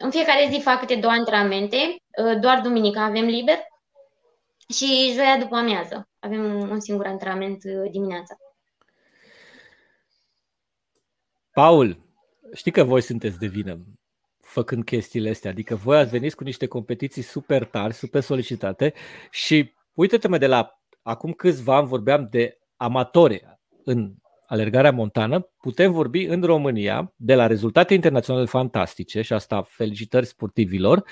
[0.00, 1.96] În fiecare zi fac câte două antrenamente,
[2.40, 3.58] doar duminica avem liber
[4.74, 6.08] și joia după amiază.
[6.18, 8.36] Avem un singur antrenament dimineața.
[11.50, 12.00] Paul,
[12.54, 13.78] știi că voi sunteți de vină
[14.40, 15.50] făcând chestiile astea.
[15.50, 18.94] Adică voi ați venit cu niște competiții super tari, super solicitate
[19.30, 24.14] și uite-te-mă de la acum câțiva ani vorbeam de amatori în
[24.48, 31.04] alergarea montană, putem vorbi în România de la rezultate internaționale fantastice și asta felicitări sportivilor,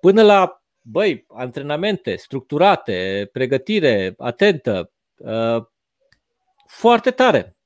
[0.00, 5.62] până la băi, antrenamente structurate, pregătire atentă, uh,
[6.66, 7.56] foarte tare.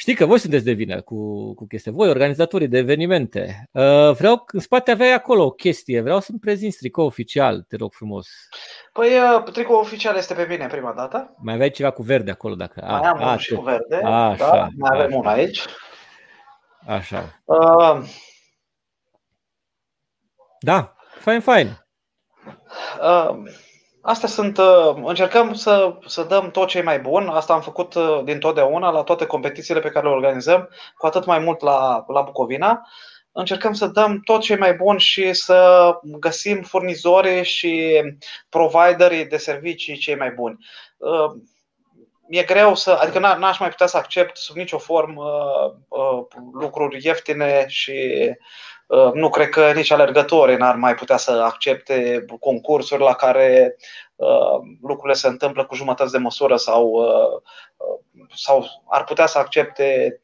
[0.00, 1.92] Știi că voi sunteți de vină cu, cu chestia.
[1.92, 3.68] Voi, organizatorii de evenimente.
[3.72, 6.00] Uh, vreau, în spate aveai acolo o chestie.
[6.00, 8.28] Vreau să-mi prezint tricou oficial, te rog frumos.
[8.92, 11.34] Păi, uh, tricou oficial este pe mine prima dată.
[11.42, 12.54] Mai aveai ceva cu verde acolo?
[12.54, 12.80] Dacă...
[12.86, 13.96] Mai am a, și cu verde.
[13.96, 14.68] Așa, da?
[14.76, 15.64] Mai avem una aici.
[16.86, 17.42] Așa.
[17.44, 18.00] Uh,
[20.60, 21.86] da, fine, fine.
[23.00, 23.36] Uh,
[24.00, 27.28] Astea sunt, uh, încercăm să, să dăm tot ce e mai bun.
[27.28, 31.24] Asta am făcut uh, din totdeauna la toate competițiile pe care le organizăm, cu atât
[31.24, 32.88] mai mult la, la Bucovina.
[33.32, 38.02] Încercăm să dăm tot ce e mai bun și să găsim furnizorii și
[38.48, 40.56] providerii de servicii cei mai buni.
[40.96, 41.40] Uh,
[42.28, 45.24] mi-e greu să, adică n-aș mai putea să accept sub nicio formă
[46.52, 47.92] lucruri ieftine și
[48.30, 48.77] Uh,
[49.12, 53.76] nu cred că nici alergătorii n-ar mai putea să accepte concursuri la care
[54.16, 57.42] uh, lucrurile se întâmplă cu jumătăți de măsură sau, uh,
[58.34, 60.20] sau ar putea să accepte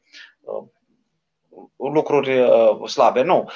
[1.77, 2.49] lucruri
[2.87, 3.21] slabe.
[3.21, 3.49] Nu.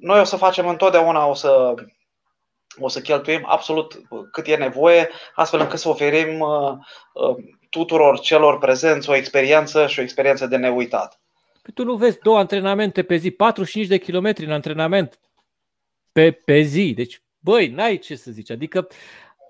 [0.00, 1.74] Noi o să facem întotdeauna, o să,
[2.80, 4.00] o să cheltuim absolut
[4.32, 6.44] cât e nevoie, astfel încât să oferim
[7.70, 11.20] tuturor celor prezenți o experiență și o experiență de neuitat.
[11.64, 15.20] Păi tu nu vezi două antrenamente pe zi, 45 de kilometri în antrenament
[16.12, 16.92] pe, pe zi.
[16.96, 18.50] Deci, băi, n-ai ce să zici.
[18.50, 18.88] Adică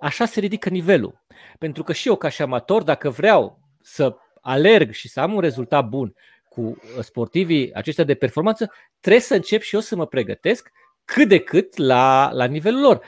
[0.00, 1.24] așa se ridică nivelul.
[1.58, 5.40] Pentru că și eu, ca și amator, dacă vreau să alerg și să am un
[5.40, 6.14] rezultat bun
[6.48, 10.70] cu sportivii aceștia de performanță, trebuie să încep și eu să mă pregătesc
[11.04, 13.04] cât de cât la, la nivelul lor.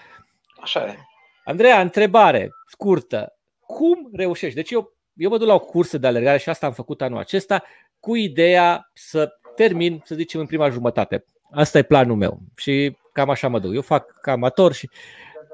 [0.60, 0.96] Așa e.
[1.44, 3.38] Andreea, întrebare scurtă.
[3.60, 4.54] Cum reușești?
[4.54, 7.18] Deci eu, eu mă duc la o cursă de alergare și asta am făcut anul
[7.18, 7.62] acesta
[8.06, 11.24] cu ideea să termin, să zicem, în prima jumătate.
[11.50, 13.74] Asta e planul meu și cam așa mă duc.
[13.74, 14.90] Eu fac ca amator și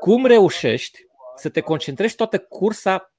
[0.01, 0.99] cum reușești
[1.37, 3.13] să te concentrezi toată cursa,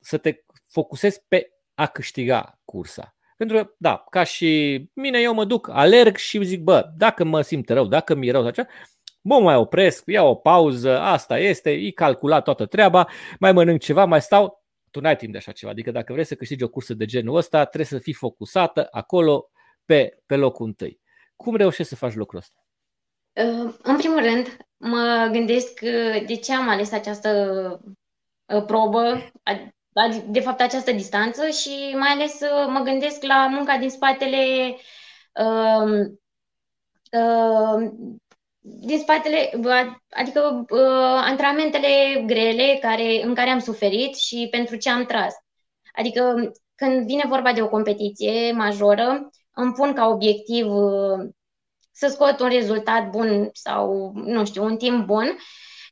[0.00, 3.16] să te focusezi pe a câștiga cursa.
[3.36, 7.40] Pentru că, da, ca și mine, eu mă duc, alerg și zic, bă, dacă mă
[7.40, 8.66] simt rău, dacă mi-e rău, așa,
[9.20, 13.06] mă mai opresc, iau o pauză, asta este, e calculat toată treaba,
[13.38, 14.57] mai mănânc ceva, mai stau,
[14.90, 15.70] tu n-ai timp de așa ceva.
[15.72, 19.50] Adică dacă vrei să câștigi o cursă de genul ăsta, trebuie să fii focusată acolo
[19.84, 21.00] pe, pe locul întâi.
[21.36, 22.62] Cum reușești să faci lucrul ăsta?
[23.32, 27.30] Uh, în primul rând, mă gândesc uh, de ce am ales această
[28.46, 29.30] uh, probă,
[30.26, 34.76] de fapt această distanță și mai ales mă gândesc la munca din spatele
[38.60, 39.50] din spatele,
[40.10, 45.34] adică uh, antrenamentele grele care, în care am suferit și pentru ce am tras.
[45.92, 51.28] Adică când vine vorba de o competiție majoră, îmi pun ca obiectiv uh,
[51.92, 55.36] să scot un rezultat bun sau, nu știu, un timp bun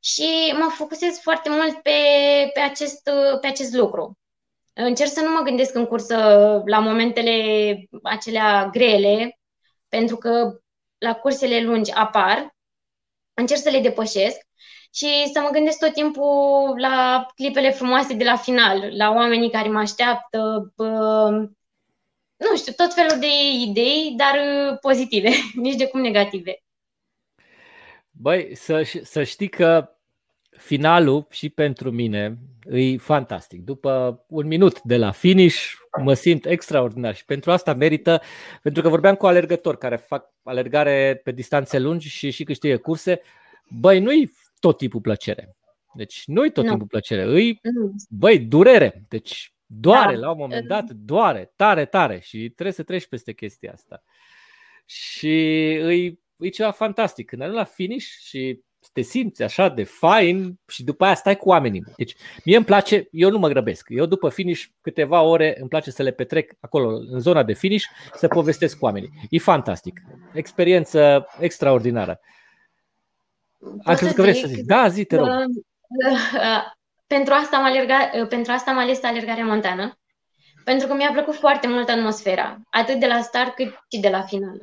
[0.01, 1.91] și mă focusez foarte mult pe,
[2.55, 3.11] pe, acest,
[3.41, 4.19] pe acest lucru.
[4.73, 6.17] Încerc să nu mă gândesc în cursă
[6.67, 9.39] la momentele acelea grele,
[9.89, 10.61] pentru că
[10.99, 12.56] la cursele lungi apar,
[13.37, 14.47] încerc să le depășesc
[14.95, 19.69] și să mă gândesc tot timpul la clipele frumoase de la final, la oamenii care
[19.69, 21.29] mă așteaptă, pă,
[22.37, 23.27] nu știu, tot felul de
[23.69, 26.63] idei, dar uh, pozitive, nici de cum negative.
[28.11, 29.97] Băi, să, să știi că
[30.51, 32.39] finalul și pentru mine
[32.71, 33.65] e fantastic.
[33.65, 38.21] După un minut de la finish mă simt extraordinar și pentru asta merită,
[38.63, 43.21] pentru că vorbeam cu alergători care fac alergare pe distanțe lungi și și câștigă curse.
[43.81, 45.57] Băi, nu-i tot timpul plăcere.
[45.95, 46.69] Deci nu-i tot nu.
[46.69, 47.61] timpul plăcere, îi,
[48.09, 49.05] băi, durere.
[49.09, 50.19] Deci doare da.
[50.19, 54.03] la un moment dat, doare, tare, tare și trebuie să treci peste chestia asta.
[54.85, 55.37] Și
[55.83, 57.27] îi, e ceva fantastic.
[57.27, 58.63] Când ajung la finish și
[58.93, 61.85] te simți așa de fain și după aia stai cu oamenii.
[61.97, 63.87] Deci mie îmi place, eu nu mă grăbesc.
[63.91, 67.85] Eu după finish câteva ore îmi place să le petrec acolo în zona de finish,
[68.15, 69.11] să povestesc cu oamenii.
[69.31, 70.01] E fantastic.
[70.33, 72.21] Experiență extraordinară.
[73.85, 74.65] Am crezut că vrei să zici.
[74.65, 75.29] Da, zi, te rog.
[77.07, 79.99] Pentru asta am, alergat, pentru asta am ales alergarea montană,
[80.65, 84.23] pentru că mi-a plăcut foarte mult atmosfera, atât de la start cât și de la
[84.23, 84.61] final.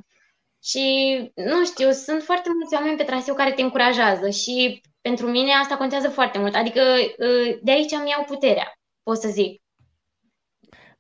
[0.64, 5.52] Și, nu știu, sunt foarte mulți oameni pe traseu care te încurajează și pentru mine
[5.52, 6.56] asta contează foarte mult.
[6.56, 6.82] Adică
[7.20, 7.26] ă,
[7.62, 9.62] de aici îmi iau puterea, pot să zic.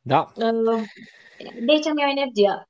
[0.01, 0.31] Da.
[0.39, 0.51] Ă,
[1.37, 2.67] de aici îmi iau energia.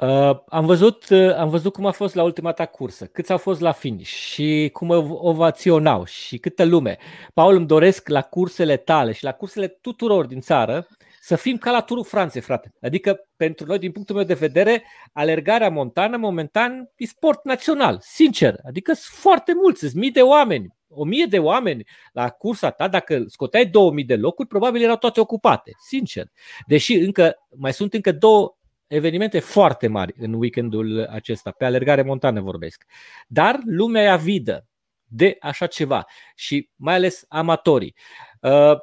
[0.00, 3.38] Uh, am, văzut, uh, am văzut cum a fost la ultima ta cursă, câți au
[3.38, 6.98] fost la finish și cum ovaționau și câtă lume.
[7.34, 10.86] Paul, îmi doresc la cursele tale și la cursele tuturor din țară
[11.28, 12.72] să fim ca la Turul Franței, frate.
[12.82, 18.54] Adică, pentru noi, din punctul meu de vedere, alergarea montană, momentan, e sport național, sincer.
[18.66, 22.88] Adică sunt foarte mulți, sunt mii de oameni, o mie de oameni la cursa ta,
[22.88, 26.26] dacă scoteai 2000 de locuri, probabil erau toate ocupate, sincer.
[26.66, 28.56] Deși încă mai sunt încă două
[28.86, 32.84] evenimente foarte mari în weekendul acesta, pe alergare montană vorbesc.
[33.26, 34.66] Dar lumea e avidă
[35.04, 36.04] de așa ceva
[36.34, 37.94] și mai ales amatorii.
[38.40, 38.76] Uh,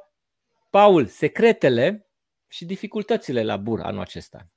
[0.70, 2.05] Paul, secretele
[2.56, 4.48] și dificultățile la bur anul acesta.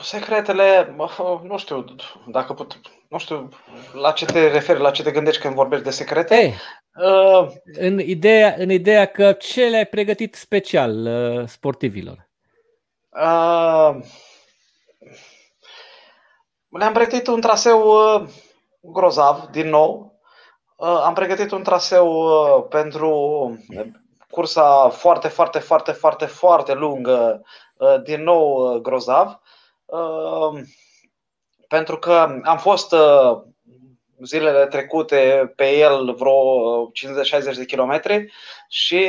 [0.00, 0.94] Secretele,
[1.42, 1.84] nu știu
[2.26, 3.48] dacă put, nu știu
[3.92, 6.34] la ce te referi, la ce te gândești când vorbești de secrete.
[6.34, 6.54] Ei,
[6.94, 12.28] uh, în, ideea, în ideea că ce le-ai pregătit special uh, sportivilor?
[13.10, 13.96] Uh,
[16.68, 18.28] ne-am pregătit un traseu uh,
[18.80, 20.20] grozav, din nou.
[20.76, 23.10] Uh, am pregătit un traseu uh, pentru
[24.34, 27.42] cursa foarte, foarte, foarte, foarte, foarte lungă,
[27.76, 29.40] uh, din nou uh, grozav.
[29.84, 30.60] Uh,
[31.68, 33.42] pentru că am fost uh,
[34.22, 36.90] zilele trecute pe el vreo 50-60
[37.56, 38.32] de kilometri
[38.68, 39.08] și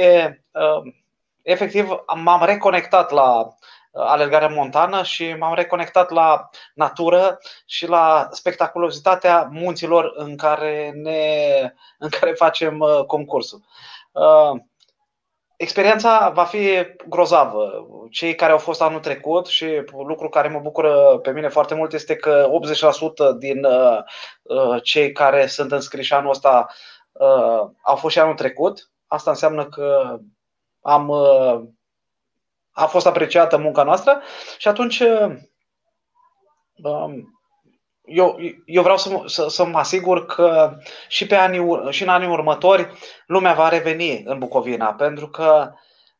[0.52, 0.94] uh,
[1.42, 3.48] efectiv m-am reconectat la
[3.92, 12.10] alergare montană și m-am reconectat la natură și la spectaculozitatea munților în care, ne, în
[12.10, 13.62] care facem uh, concursul.
[15.56, 16.68] Uh, experiența va fi
[17.10, 17.88] grozavă.
[18.12, 21.94] Cei care au fost anul trecut și lucru care mă bucură pe mine foarte mult
[21.94, 22.50] este că
[23.36, 26.68] 80% din uh, cei care sunt înscriși anul ăsta
[27.82, 28.90] au fost și anul trecut.
[29.08, 30.20] Asta înseamnă că
[30.82, 31.12] am
[32.72, 34.22] a fost apreciată munca noastră
[34.58, 35.04] și atunci
[36.84, 37.35] um,
[38.06, 40.78] eu, eu vreau să, să, să mă asigur că
[41.08, 42.92] și, pe anii, și în anii următori
[43.26, 45.72] lumea va reveni în Bucovina, pentru că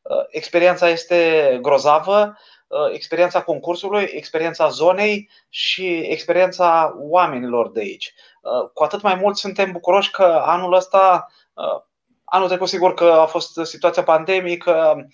[0.02, 8.14] uh, experiența este grozavă, uh, experiența concursului, experiența zonei și experiența oamenilor de aici.
[8.40, 11.26] Uh, cu atât mai mult suntem bucuroși că anul ăsta,
[12.24, 15.06] anul trecut sigur că a fost situația pandemică,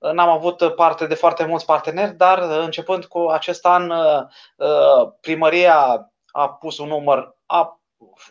[0.00, 6.48] N-am avut parte de foarte mulți parteneri, dar începând cu acest an, uh, primăria a
[6.48, 7.36] pus un număr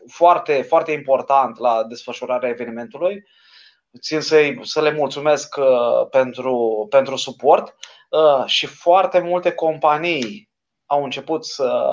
[0.08, 3.24] foarte, foarte important la desfășurarea evenimentului.
[4.02, 7.76] Țin să, să le mulțumesc uh, pentru, pentru suport
[8.10, 10.50] uh, și foarte multe companii
[10.86, 11.84] au început să,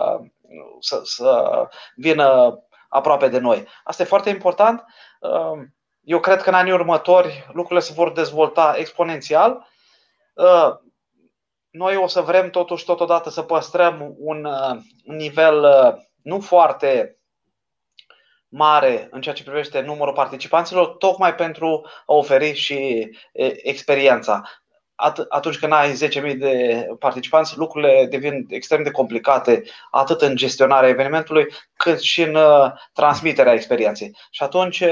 [0.80, 1.62] să, să
[1.96, 3.66] vină aproape de noi.
[3.84, 4.84] Asta e foarte important.
[6.00, 9.66] Eu cred că în anii următori lucrurile se vor dezvolta exponențial.
[11.76, 17.18] Uh, noi o să vrem totuși totodată să păstrăm un uh, nivel uh, nu foarte
[18.48, 23.08] mare în ceea ce privește numărul participanților, tocmai pentru a oferi și
[23.62, 24.42] experiența.
[25.28, 31.46] Atunci când ai 10.000 de participanți, lucrurile devin extrem de complicate, atât în gestionarea evenimentului,
[31.76, 32.38] cât și în
[32.92, 34.16] transmiterea experienței.
[34.30, 34.84] Și atunci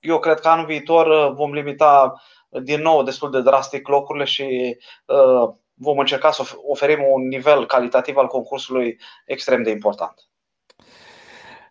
[0.00, 2.12] eu cred că anul viitor uh, vom limita
[2.48, 7.66] uh, din nou destul de drastic locurile și uh, vom încerca să oferim un nivel
[7.66, 10.14] calitativ al concursului extrem de important.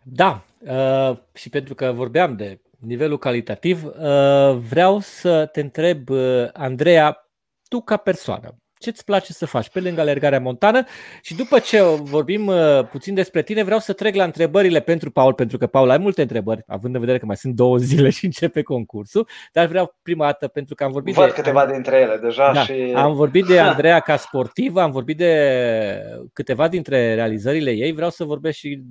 [0.02, 0.44] Da,
[1.34, 3.82] și pentru că vorbeam de nivelul calitativ,
[4.68, 6.08] vreau să te întreb,
[6.52, 7.30] Andreea,
[7.68, 10.84] tu ca persoană, ce îți place să faci pe lângă alergarea montană
[11.22, 15.34] și după ce vorbim uh, puțin despre tine, vreau să trec la întrebările pentru Paul,
[15.34, 18.24] pentru că Paul ai multe întrebări, având în vedere că mai sunt două zile și
[18.24, 21.32] începe concursul, dar vreau prima dată pentru că am vorbit Văd de...
[21.32, 22.92] câteva dintre ele deja da, și...
[22.94, 26.02] Am vorbit de Andreea ca sportivă, am vorbit de
[26.32, 28.82] câteva dintre realizările ei, vreau să vorbesc și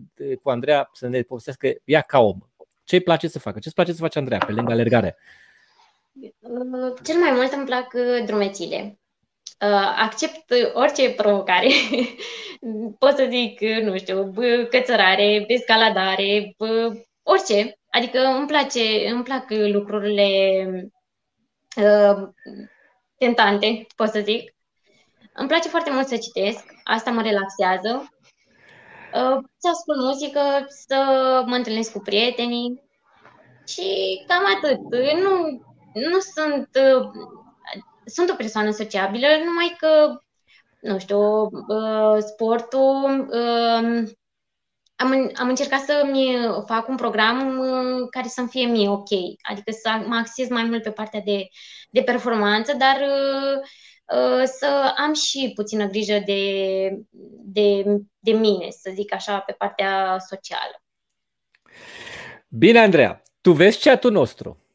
[0.42, 2.38] cu Andreea să ne povestească ea ca om.
[2.84, 3.60] Ce îi place să facă?
[3.60, 5.18] Ce îți place să faci, Andreea, pe lângă alergare?
[7.04, 8.97] Cel mai mult îmi plac uh, drumețile uh,
[9.96, 11.68] accept orice provocare.
[13.00, 14.34] Pot să zic, nu știu,
[14.70, 16.56] cățărare, escaladare,
[17.24, 17.78] orice.
[17.90, 20.30] Adică îmi place, îmi plac lucrurile
[21.78, 22.30] uh,
[23.18, 24.56] tentante, pot să zic.
[25.34, 28.10] Îmi place foarte mult să citesc, asta mă relaxează.
[29.14, 30.98] Uh, să ascult muzică, să
[31.46, 32.84] mă întâlnesc cu prietenii
[33.68, 34.80] și cam atât.
[35.24, 35.62] Nu,
[35.94, 37.10] nu sunt uh,
[38.08, 40.22] sunt o persoană sociabilă, numai că,
[40.82, 44.10] nu știu, uh, sportul, uh,
[44.96, 49.10] am, am încercat să-mi fac un program uh, care să-mi fie mie ok,
[49.42, 51.48] adică să mă axez mai mult pe partea de,
[51.90, 52.98] de performanță, dar
[54.46, 56.90] să am și puțină grijă de,
[57.44, 57.84] de,
[58.20, 60.82] de mine, să zic așa, pe partea socială.
[62.48, 64.67] Bine, Andreea, tu vezi chatul nostru?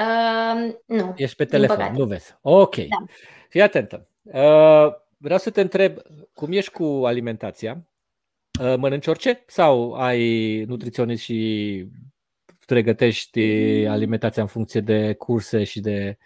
[0.00, 1.14] Uh, nu.
[1.16, 2.36] Ești pe telefon, nu vezi.
[2.40, 2.76] Ok.
[2.76, 3.04] Da.
[3.48, 4.06] Fii atentă.
[4.22, 5.98] Uh, vreau să te întreb
[6.34, 7.84] cum ești cu alimentația?
[8.60, 11.86] Uh, mănânci orice sau ai nutriționist și
[12.66, 13.40] pregătești
[13.84, 13.90] mm.
[13.90, 16.18] alimentația în funcție de curse și de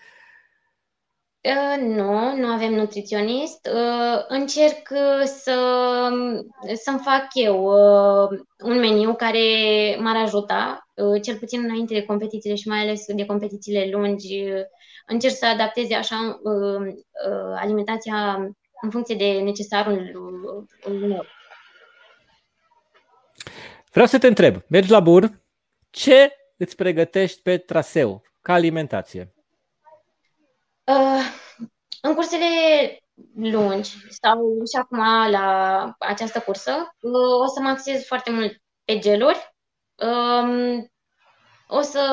[1.45, 3.69] Uh, nu, nu avem nutriționist.
[3.75, 5.57] Uh, încerc uh, să,
[6.75, 7.69] să-mi fac eu
[8.65, 9.47] un meniu care
[10.01, 10.84] m-ar ajuta,
[11.23, 14.45] cel puțin înainte de competițiile și mai ales de competițiile lungi.
[15.07, 16.41] Încerc să adapteze așa
[17.57, 18.35] alimentația
[18.83, 20.11] în funcție de necesarul
[20.85, 21.25] meu.
[23.91, 25.43] Vreau să te întreb, mergi la bur,
[25.91, 29.35] ce îți pregătești pe traseu ca alimentație?
[30.85, 31.25] Uh,
[32.03, 32.47] în cursele
[33.37, 34.99] lungi sau și acum
[35.31, 36.71] la această cursă,
[37.01, 39.54] uh, o să mă axez foarte mult pe geluri.
[40.05, 40.91] Um,
[41.67, 42.07] o să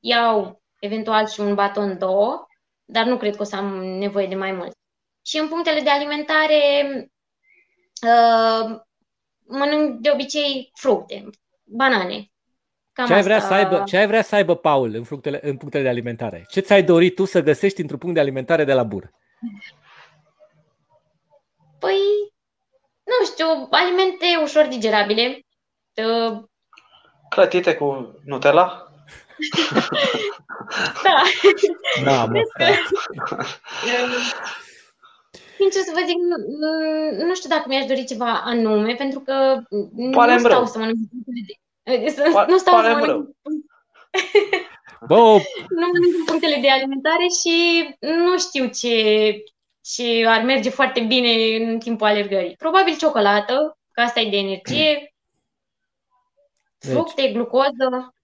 [0.00, 2.46] iau eventual și un baton două,
[2.84, 4.76] dar nu cred că o să am nevoie de mai mult.
[5.26, 6.60] Și în punctele de alimentare
[8.02, 8.80] uh,
[9.46, 11.30] mănânc de obicei fructe,
[11.64, 12.28] banane,
[12.94, 15.56] Cam ce ai, vrea să aibă, ce ai vrea să aibă Paul în, fructele, în
[15.56, 16.44] punctele de alimentare?
[16.48, 19.10] Ce ți-ai dorit tu să găsești într-un punct de alimentare de la bur?
[21.78, 21.98] Păi,
[23.04, 25.40] nu știu, alimente ușor digerabile.
[27.34, 27.40] Uh...
[27.40, 28.88] Clătite cu Nutella?
[31.02, 31.22] da.
[32.04, 32.40] Da, mă,
[35.58, 39.62] Sincer să vă zic, nu, nu știu dacă mi-aș dori ceva anume, pentru că
[40.12, 40.96] Poate nu stau să mănânc
[41.84, 43.28] Pa- nu stau să mănânc...
[45.06, 45.16] Bă,
[45.68, 49.36] nu mănânc punctele de alimentare și nu știu ce,
[49.80, 52.56] ce ar merge foarte bine în timpul alergării.
[52.56, 55.13] Probabil ciocolată, că asta e de energie,
[56.84, 56.94] deci.
[56.94, 58.14] fructe, glucoză.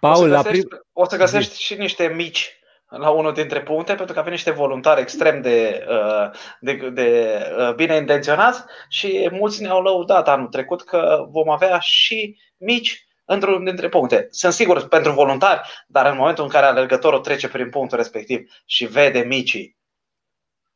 [0.00, 0.80] Paul, o să găsești, prim...
[0.92, 2.58] o să găsești și niște mici
[2.88, 6.30] la unul dintre puncte, pentru că avem niște voluntari extrem de, uh,
[6.60, 12.38] de, de uh, bine intenționați și mulți ne-au lăudat anul trecut că vom avea și
[12.56, 14.28] mici într-unul dintre puncte.
[14.30, 18.86] Sunt sigur pentru voluntari, dar în momentul în care alergătorul trece prin punctul respectiv și
[18.86, 19.76] vede micii,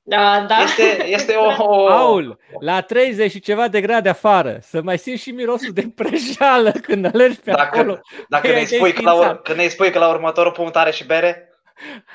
[0.08, 0.56] da, da.
[0.62, 1.86] Este, este o, o...
[1.86, 6.70] Paul, la 30 și ceva de grade afară, să mai simți și mirosul de prejală
[6.70, 8.00] când alergi pe dacă, acolo.
[8.28, 11.48] Dacă ne spui că la, când ne spui că la următorul punct are și bere?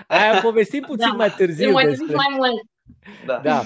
[0.07, 1.71] Aia povestim puțin da, mai târziu.
[1.71, 2.15] Mai, despre...
[2.15, 2.61] mai mult.
[3.25, 3.39] Da.
[3.43, 3.63] da.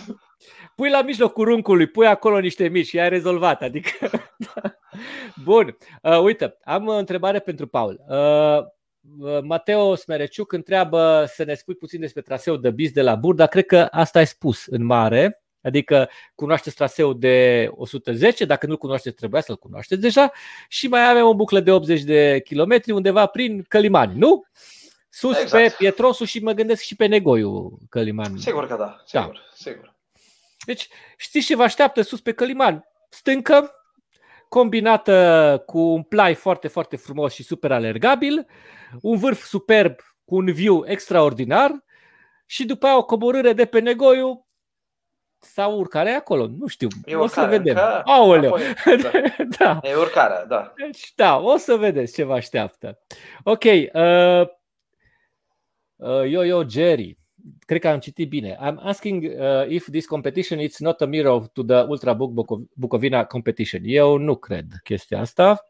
[0.75, 3.61] Pui la mijlocul runcului, pui acolo niște mici și ai rezolvat.
[3.61, 4.09] Adică...
[5.43, 5.77] Bun.
[6.01, 8.01] Uh, uite, am o întrebare pentru Paul.
[8.07, 8.65] Uh, uh,
[9.43, 13.47] Mateo Smereciuc întreabă să ne spui puțin despre traseul de bis de la Bur, dar
[13.47, 15.41] cred că asta ai spus în mare.
[15.61, 20.31] Adică cunoașteți traseul de 110, dacă nu-l cunoașteți, trebuia să-l cunoașteți deja.
[20.67, 24.45] Și mai avem o buclă de 80 de kilometri undeva prin Călimani, nu?
[25.09, 25.63] Sus exact.
[25.63, 28.37] pe Pietrosu și mă gândesc și pe Negoiu Căliman.
[28.37, 29.53] Sigur că da, sigur, da.
[29.53, 29.95] sigur.
[30.65, 30.87] Deci
[31.17, 32.87] știți ce vă așteaptă sus pe Căliman?
[33.09, 33.71] Stâncă,
[34.49, 38.47] combinată cu un plai foarte, foarte frumos și super alergabil,
[39.01, 41.83] un vârf superb cu un view extraordinar
[42.45, 44.47] și după aia o coborâre de pe Negoiu
[45.39, 47.75] sau urcare acolo, nu știu, e o urcare, să vedem.
[47.75, 48.01] Ca...
[48.05, 48.53] Aoleu!
[48.53, 49.11] Apoi, da.
[49.59, 49.79] da.
[49.83, 50.73] E urcarea, da.
[50.75, 52.99] Deci, da, o să vedeți ce vă așteaptă.
[53.43, 54.55] Ok, uh,
[55.97, 57.17] Uh, yo, yo, Jerry.
[57.65, 58.57] Cred că am citit bine.
[58.59, 63.25] I'm asking uh, if this competition is not a mirror to the Ultra Book Bucovina
[63.25, 63.81] competition.
[63.83, 65.63] Eu nu cred chestia asta.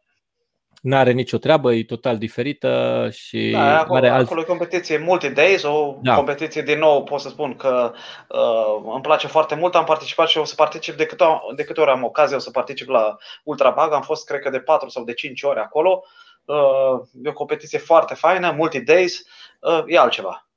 [0.82, 5.95] N-are nicio treabă, e total diferită și da, acolo, are acolo e competiție multi-days, o
[6.01, 6.15] da.
[6.15, 7.93] competiție din nou pot să spun că
[8.28, 11.25] uh, îmi place foarte mult, am participat și o să particip de câte,
[11.55, 14.49] de câte ori am ocazia o să particip la Ultra Bag, am fost cred că
[14.49, 16.03] de 4 sau de 5 ori acolo,
[16.45, 19.23] uh, e o competiție foarte faină, multi-days,
[19.59, 20.47] uh, e altceva.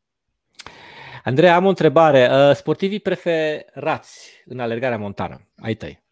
[1.24, 2.52] Andreea, am o întrebare.
[2.54, 6.02] Sportivii preferați în alergarea montană, ai tăi?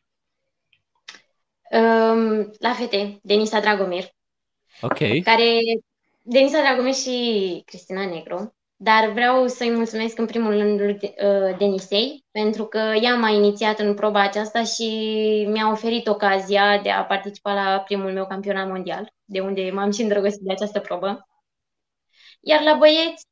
[1.70, 4.04] Um, la fete, Denisa Dragomir.
[4.80, 4.98] Ok.
[5.22, 5.60] Care,
[6.22, 8.52] Denisa Dragomir și Cristina Negru.
[8.80, 13.94] Dar vreau să-i mulțumesc în primul rând uh, Denisei, pentru că ea m-a inițiat în
[13.94, 14.86] proba aceasta și
[15.48, 20.02] mi-a oferit ocazia de a participa la primul meu campionat mondial, de unde m-am și
[20.02, 21.28] îndrăgostit de această probă.
[22.40, 23.26] Iar la băieți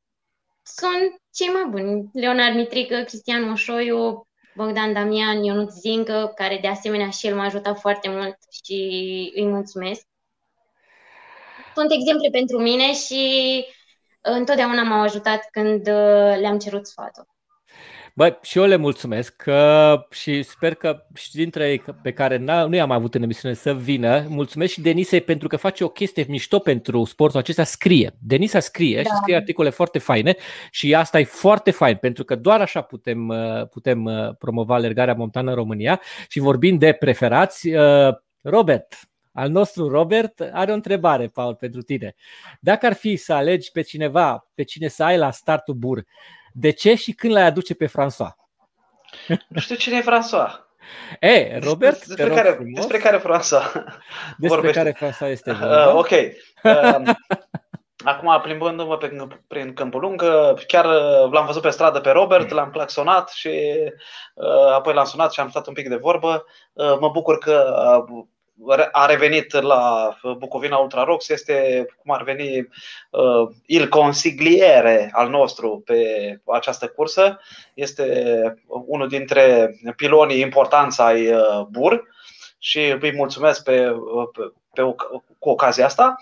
[0.62, 2.10] sunt cei mai buni.
[2.12, 4.25] Leonard Mitrică, Cristian Moșoiu,
[4.56, 8.74] Bogdan Damian, Ionut Zincă, care de asemenea și el m-a ajutat foarte mult și
[9.34, 10.06] îi mulțumesc.
[11.74, 13.64] Sunt exemple pentru mine și
[14.20, 17.35] întotdeauna m-au ajutat când uh, le-am cerut sfatul.
[18.16, 22.74] Bă, și eu le mulțumesc uh, și sper că și dintre ei pe care nu
[22.74, 26.58] i-am avut în emisiune să vină, mulțumesc și Denisei pentru că face o chestie mișto
[26.58, 28.14] pentru sportul acesta, scrie.
[28.20, 29.02] Denisa scrie da.
[29.02, 30.36] și scrie articole foarte faine
[30.70, 35.14] și asta e foarte fain pentru că doar așa putem, uh, putem uh, promova alergarea
[35.14, 38.94] montană în România și vorbind de preferați, uh, Robert,
[39.32, 42.14] al nostru Robert are o întrebare, Paul, pentru tine.
[42.60, 46.04] Dacă ar fi să alegi pe cineva, pe cine să ai la startul bur,
[46.58, 48.34] de ce și când l-ai aduce pe François?
[49.48, 50.50] Nu știu cine e François.
[51.20, 53.72] E, Robert, despre, care, despre care François
[54.38, 54.92] Despre vorbește.
[54.92, 55.88] care François este uh, vorba.
[55.88, 56.10] Uh, ok.
[56.62, 57.14] Uh,
[58.04, 60.22] acum, plimbându-mă pe, prin Câmpul Lung,
[60.66, 63.48] chiar uh, l-am văzut pe stradă pe Robert, l-am claxonat și
[64.34, 66.44] uh, apoi l-am sunat și am stat un pic de vorbă.
[66.72, 67.74] Uh, mă bucur că
[68.08, 68.24] uh,
[68.92, 72.58] a revenit la Bucovina Ultra Rox, este cum ar veni
[73.10, 77.40] uh, il consigliere al nostru pe această cursă.
[77.74, 82.02] Este unul dintre pilonii importanți ai uh, BUR
[82.58, 83.92] și îi mulțumesc pe,
[84.32, 84.82] pe, pe,
[85.38, 86.16] cu ocazia asta.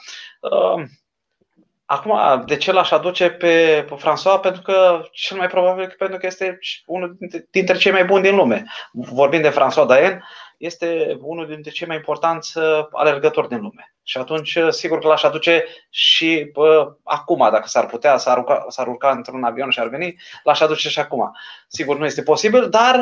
[1.86, 4.40] Uh, Acum, de ce l-aș aduce pe, pe François?
[4.40, 8.36] Pentru că, cel mai probabil, pentru că este unul dintre, dintre cei mai buni din
[8.36, 8.64] lume.
[8.92, 10.24] Vorbind de François Daen,
[10.58, 13.94] este unul dintre cei mai importanți uh, alergători din lume.
[14.02, 18.64] Și atunci, uh, sigur că l-aș aduce și bă, acum, dacă s-ar putea, s-ar urca,
[18.68, 21.36] s-ar urca într-un avion și ar veni, l-aș aduce și acum.
[21.68, 22.98] Sigur, nu este posibil, dar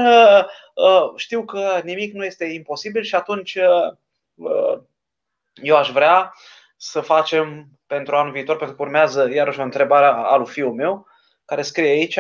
[0.75, 3.59] uh, știu că nimic nu este imposibil și atunci
[5.55, 6.33] eu aș vrea
[6.85, 11.07] să facem pentru anul viitor, pentru că urmează iarăși o întrebare a lui fiul meu,
[11.45, 12.19] care scrie aici,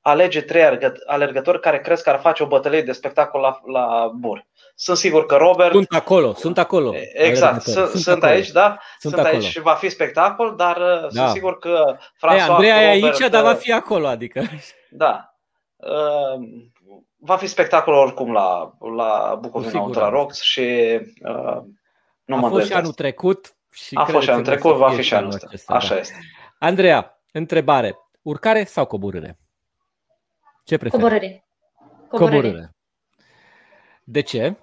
[0.00, 4.46] alege trei alergători care crezi că ar face o bătălie de spectacol la, la Bur.
[4.74, 5.72] Sunt sigur că Robert...
[5.72, 6.94] Sunt acolo, sunt acolo.
[7.12, 8.78] Exact, sunt, sunt, sunt aici, da?
[8.98, 11.08] Sunt, sunt aici și va fi spectacol, dar uh, da.
[11.08, 12.34] sunt sigur că François...
[12.34, 14.42] Ei, Andreea e aici, dar va uh, fi acolo, adică...
[14.90, 15.34] Da.
[15.76, 16.40] Uh,
[17.16, 21.58] va fi spectacol oricum la, la Bucovina Ultra Rocks și uh,
[22.24, 25.02] nu A mă fost și anul trecut, și a fost și anul trecut, va fi
[25.02, 25.74] și anul ăsta.
[25.74, 26.00] Așa da.
[26.00, 26.14] este.
[26.58, 27.96] Andreea, întrebare.
[28.22, 29.38] Urcare sau coborâre?
[30.64, 31.02] Ce preferi?
[31.02, 31.48] Coborâre.
[32.08, 32.36] Coborâre.
[32.36, 32.76] coborâre.
[34.04, 34.56] De ce?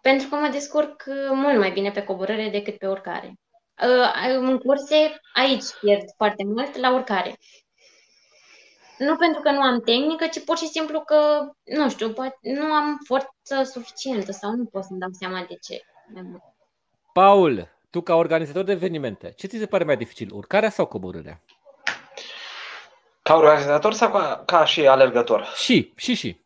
[0.00, 3.32] Pentru că mă descurc mult mai bine pe coborâre decât pe urcare.
[3.82, 7.34] Uh, în curse, aici pierd foarte mult, la urcare.
[8.98, 12.72] Nu pentru că nu am tehnică, ci pur și simplu că, nu știu, poate nu
[12.72, 15.80] am forță suficientă sau nu pot să-mi dau seama de ce.
[16.12, 16.42] Mai mult.
[17.12, 21.40] Paul, tu ca organizator de evenimente, ce ți se pare mai dificil, urcarea sau coborârea?
[23.22, 25.44] Ca organizator sau ca, ca și alergător?
[25.54, 26.40] Și, și, și.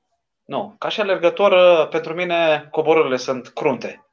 [0.45, 4.07] Nu, ca și alergător, uh, pentru mine coborârile sunt crunte.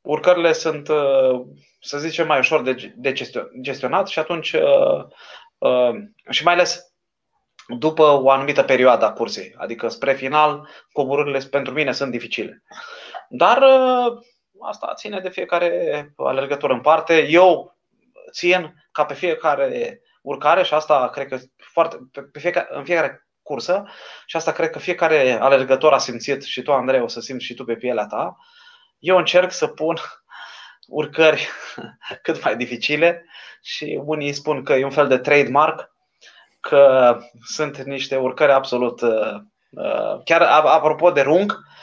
[0.00, 1.40] Urcările sunt, uh,
[1.80, 3.12] să zicem, mai ușor de, de
[3.60, 5.94] gestionat și atunci, uh,
[6.30, 6.92] și mai ales
[7.78, 12.62] după o anumită perioadă a cursei, adică spre final, coborârile pentru mine sunt dificile.
[13.28, 13.62] Dar
[14.60, 17.26] Asta ține de fiecare alergător în parte.
[17.28, 17.76] Eu
[18.30, 21.96] țin ca pe fiecare urcare și asta cred că foarte,
[22.32, 23.84] pe fiecare, în fiecare cursă
[24.26, 27.54] și asta cred că fiecare alergător a simțit și tu, Andrei, o să simți și
[27.54, 28.36] tu pe pielea ta.
[28.98, 29.96] Eu încerc să pun
[30.86, 31.48] urcări
[32.22, 33.26] cât mai dificile
[33.62, 35.94] și unii spun că e un fel de trademark,
[36.60, 39.34] că sunt niște urcări absolut uh,
[39.70, 41.75] uh, chiar apropo de rung, Uh,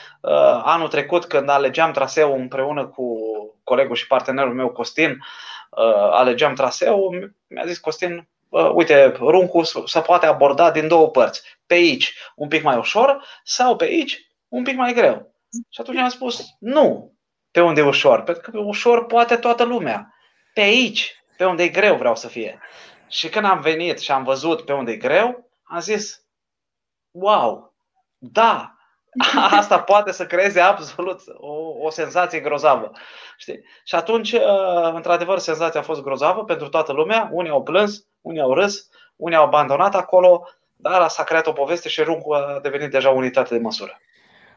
[0.62, 3.18] anul trecut, când alegeam traseul împreună cu
[3.64, 8.28] colegul și partenerul meu, Costin, uh, alegeam traseul, mi-a zis Costin,
[8.74, 11.42] uite, runcul se poate aborda din două părți.
[11.66, 15.34] Pe aici un pic mai ușor sau pe aici un pic mai greu.
[15.68, 17.12] Și atunci am spus, nu
[17.50, 20.14] pe unde e ușor, pentru că pe ușor poate toată lumea.
[20.54, 22.60] Pe aici, pe unde e greu vreau să fie.
[23.08, 26.24] Și când am venit și am văzut pe unde e greu, am zis,
[27.10, 27.74] wow,
[28.18, 28.73] da,
[29.60, 32.90] asta poate să creeze absolut o, o senzație grozavă.
[33.36, 33.64] Știi?
[33.84, 37.28] Și atunci, uh, într-adevăr, senzația a fost grozavă pentru toată lumea.
[37.32, 41.88] Unii au plâns, unii au râs, unii au abandonat acolo, dar s-a creat o poveste
[41.88, 44.00] și Runcu a devenit deja unitate de măsură.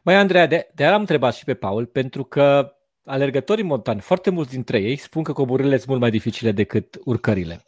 [0.01, 2.72] Mai Andreea, de, de am întrebat și pe Paul, pentru că
[3.05, 7.64] alergătorii montani, foarte mulți dintre ei spun că coborârile sunt mult mai dificile decât urcările.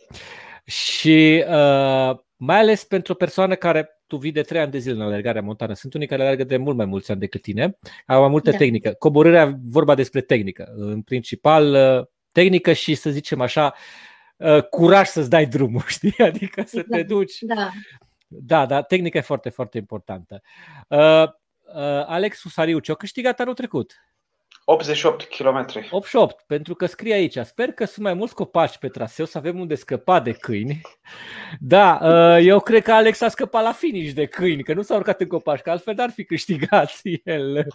[0.66, 4.96] Și uh, mai ales pentru o persoană care tu vii de trei ani de zile
[4.96, 5.74] în alergarea montană.
[5.74, 8.58] Sunt unii care alergă de mult mai mulți ani decât tine, au mai multă da.
[8.58, 8.94] tehnică.
[9.00, 10.74] Coborârea, vorba despre tehnică.
[10.76, 13.74] În principal, uh, tehnică și, să zicem așa,
[14.38, 16.18] uh, curaj să-ți dai drumul, știi?
[16.18, 17.04] Adică să te Da.
[17.04, 17.38] duci.
[17.42, 17.70] Da.
[18.28, 20.42] Da, da, tehnica e foarte, foarte importantă.
[20.88, 23.94] Uh, uh, Alex Husariu, ce-a câștigat anul trecut?
[24.72, 25.66] 88 km.
[25.92, 29.60] 88, pentru că scrie aici, sper că sunt mai mulți copaci pe traseu, să avem
[29.60, 30.82] unde scăpa de câini.
[31.60, 34.96] Da, uh, eu cred că Alex a scăpat la finish de câini, că nu s-a
[34.96, 36.92] urcat în copaci, că altfel n-ar fi câștigat
[37.24, 37.68] el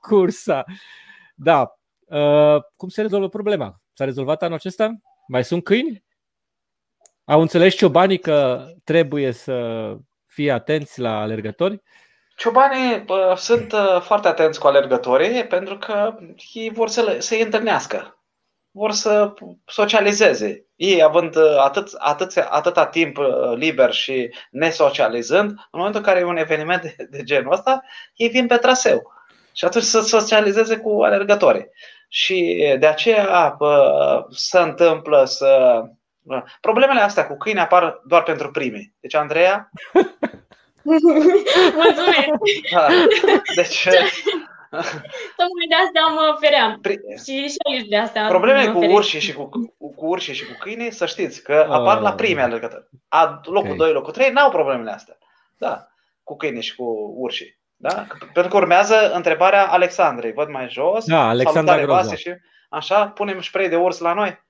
[0.00, 0.64] cursa.
[1.34, 3.82] Da, uh, cum se rezolvă problema?
[3.92, 5.00] S-a rezolvat anul acesta?
[5.26, 6.04] Mai sunt câini?
[7.24, 9.96] Au înțeles ciobanii că trebuie să
[10.26, 11.82] fie atenți la alergători?
[12.40, 16.14] Ciobanii bă, sunt uh, foarte atenți cu alergătorii pentru că
[16.52, 18.22] ei vor să le, să-i întâlnească.
[18.70, 19.34] Vor să
[19.66, 20.66] socializeze.
[20.76, 26.20] Ei, având uh, atât, atât, atâta timp uh, liber și nesocializând, în momentul în care
[26.20, 27.82] e un eveniment de, de genul ăsta,
[28.14, 29.12] ei vin pe traseu.
[29.52, 31.68] Și atunci să socializeze cu alergătorii.
[32.08, 35.82] Și de aceea bă, se întâmplă să.
[36.60, 38.94] Problemele astea cu câini apar doar pentru primii.
[39.00, 39.70] Deci, Andreea,
[40.88, 42.28] Mulțumesc!
[42.72, 42.86] da,
[43.54, 43.88] deci
[45.40, 46.80] Tocmai de asta mă feream.
[46.88, 48.94] pri- Și și aici de asta Problemele mă cu feream.
[48.96, 49.48] urșii și cu,
[49.96, 52.14] cu urșii și cu câinii, să știți că apar la Ah.
[52.16, 52.88] primii alergători.
[53.08, 53.76] A, locul Ok.
[53.76, 55.16] 2, locul 3 n-au problemele astea.
[55.58, 55.86] Da,
[56.22, 57.58] cu câinii și cu urșii.
[57.76, 58.06] Da?
[58.32, 60.32] Pentru că urmează întrebarea Alexandrei.
[60.32, 61.04] Văd mai jos.
[61.06, 62.00] Da, Alexandra Salutare, Groza.
[62.02, 62.30] Vase, și
[62.68, 64.44] așa, punem spray de urs la noi.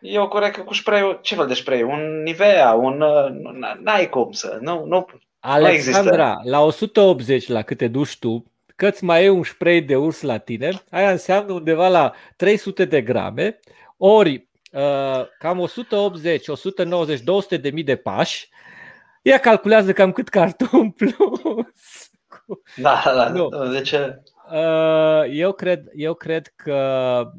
[0.00, 1.82] Eu cred că cu spray ce fel de spray?
[1.82, 3.00] Un Nivea, un...
[3.00, 4.58] uh, nu- N-ai cum să...
[4.60, 5.06] Nu, nu,
[5.38, 8.44] Alexandra, la 180 la câte duci tu,
[8.76, 12.84] că îți mai e un spray de urs la tine, aia înseamnă undeva la 300
[12.84, 13.58] de grame,
[13.96, 18.48] ori uh, cam 180, 190, 200 de mii de pași,
[19.22, 22.10] ea calculează cam cât carton plus.
[22.76, 23.48] da, da, Nu.
[23.48, 23.66] da.
[23.68, 23.92] Deci,
[24.52, 26.74] Uh, eu, cred, eu cred că
[27.24, 27.32] Uh,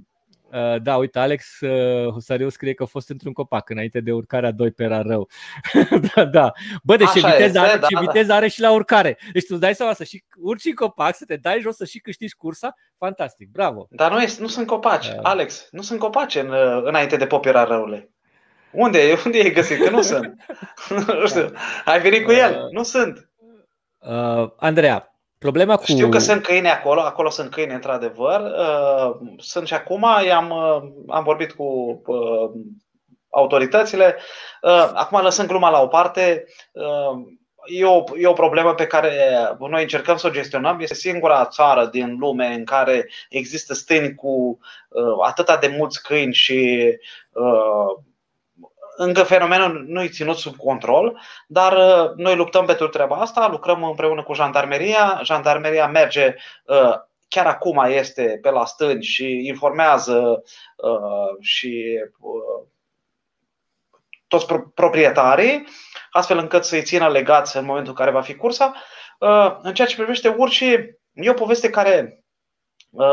[0.82, 4.72] da, uite, Alex uh, Husariu scrie că a fost într-un copac înainte de urcarea 2
[4.72, 5.30] pe era rău.
[6.16, 6.52] da, da.
[6.84, 8.00] Bă, deci ce Așa viteză, este, are, da, ce da.
[8.00, 9.18] viteză are și la urcare.
[9.34, 11.86] Deci tu îți dai seama să și urci în copac, să te dai jos, să
[11.86, 12.76] și câștigi cursa.
[12.98, 13.88] Fantastic, bravo.
[13.90, 15.22] Dar nu, este, nu sunt copaci, Da.
[15.22, 15.68] Alex.
[15.72, 18.10] Nu sunt copaci în, uh, înainte de popera răului.
[18.72, 19.84] Unde, unde ai găsit?
[19.84, 20.36] Că nu sunt.
[21.20, 21.52] nu știu.
[21.86, 22.52] Ai venit cu el?
[22.52, 23.30] Uh, Nu sunt.
[23.98, 25.84] Uh, Andreea, problema cu...
[25.86, 28.42] Știu că sunt câini acolo, acolo sunt câini într-adevăr.
[28.42, 31.64] Uh, Sunt și acum, i-am, uh, am vorbit cu
[32.06, 32.52] uh,
[33.30, 34.16] autoritățile.
[34.62, 37.26] Uh, Acum lăsând gluma la o parte, uh,
[37.66, 39.12] e o, e o problemă pe care
[39.60, 40.80] noi încercăm să o gestionăm.
[40.80, 44.60] Este singura țară din lume în care există stâni cu
[44.90, 46.92] uh, atâta de mulți câini și
[47.32, 48.04] uh,
[48.98, 53.84] încă fenomenul nu e ținut sub control, dar uh, noi luptăm pentru treaba asta, lucrăm
[53.84, 55.20] împreună cu jandarmeria.
[55.24, 56.36] Jandarmeria merge,
[56.66, 56.94] uh,
[57.28, 60.44] chiar acum este pe la stâni și informează
[60.76, 62.68] uh, și uh,
[64.28, 65.68] toți pro- proprietarii,
[66.12, 68.74] astfel încât să-i țină legați în momentul în care va fi cursa.
[69.20, 72.26] Uh, În ceea ce privește urșii, e o poveste care uh,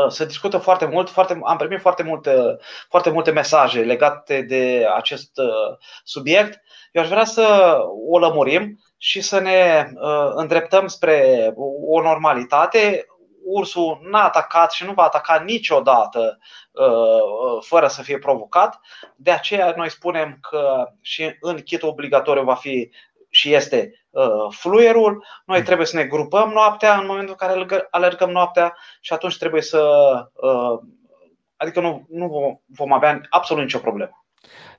[0.07, 2.57] se discută foarte mult, foarte, am primit foarte multe,
[2.89, 6.61] foarte multe mesaje legate de acest uh, subiect.
[6.91, 7.77] Eu aș vrea să
[8.09, 11.51] o lămurim și să ne uh, îndreptăm spre
[11.87, 13.05] o normalitate.
[13.47, 16.37] Ursul n-a atacat și nu va ataca niciodată
[16.71, 18.79] uh, fără să fie provocat.
[19.15, 22.89] De aceea noi spunem că și în kitul obligatoriu va fi
[23.35, 25.25] și este uh, fluierul.
[25.45, 29.37] Noi trebuie să ne grupăm noaptea în momentul în care alergă- alergăm noaptea și atunci
[29.37, 29.81] trebuie să.
[30.33, 30.79] uh,
[31.57, 34.25] Adică nu, nu vom- vom avea absolut nicio problemă.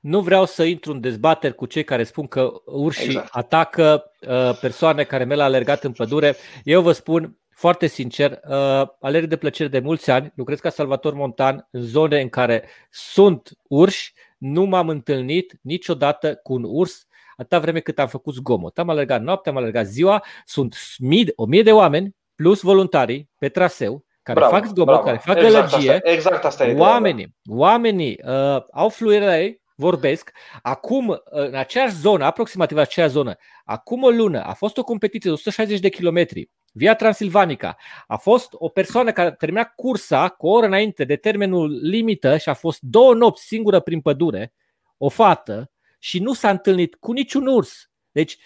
[0.00, 3.28] Nu vreau să intru în dezbateri cu cei care spun că urșii Exact.
[3.30, 6.36] atacă uh, persoane care merg la alergat în pădure.
[6.64, 11.14] Eu vă spun foarte sincer, uh, alerg de plăcere de mulți ani, lucrez ca salvator
[11.14, 17.05] montan în zone în care sunt urși, nu m-am întâlnit niciodată cu un urs
[17.36, 18.78] atâta vreme cât am făcut zgomot.
[18.78, 23.48] Am alergat noaptea, am alergat ziua, sunt mii, o mie de oameni plus voluntarii pe
[23.48, 25.02] traseu care Bravo, fac zgomot, bravo.
[25.02, 25.92] care fac exact gălăgie.
[25.92, 30.30] Asta, exact asta e ideea, Oamenii, oamenii uh, au fluierele ei, vorbesc.
[30.62, 33.34] Acum, uh, în aceeași zonă, aproximativ aceeași zonă,
[33.64, 37.76] acum o lună a fost o competiție de 160 de kilometri via Transilvanica.
[38.06, 42.36] A fost o persoană care a terminat cursa cu o oră înainte de termenul limită
[42.36, 44.52] și a fost două nopți singură prin pădure,
[44.96, 47.90] o fată, și nu s-a întâlnit cu niciun urs.
[48.12, 48.38] Deci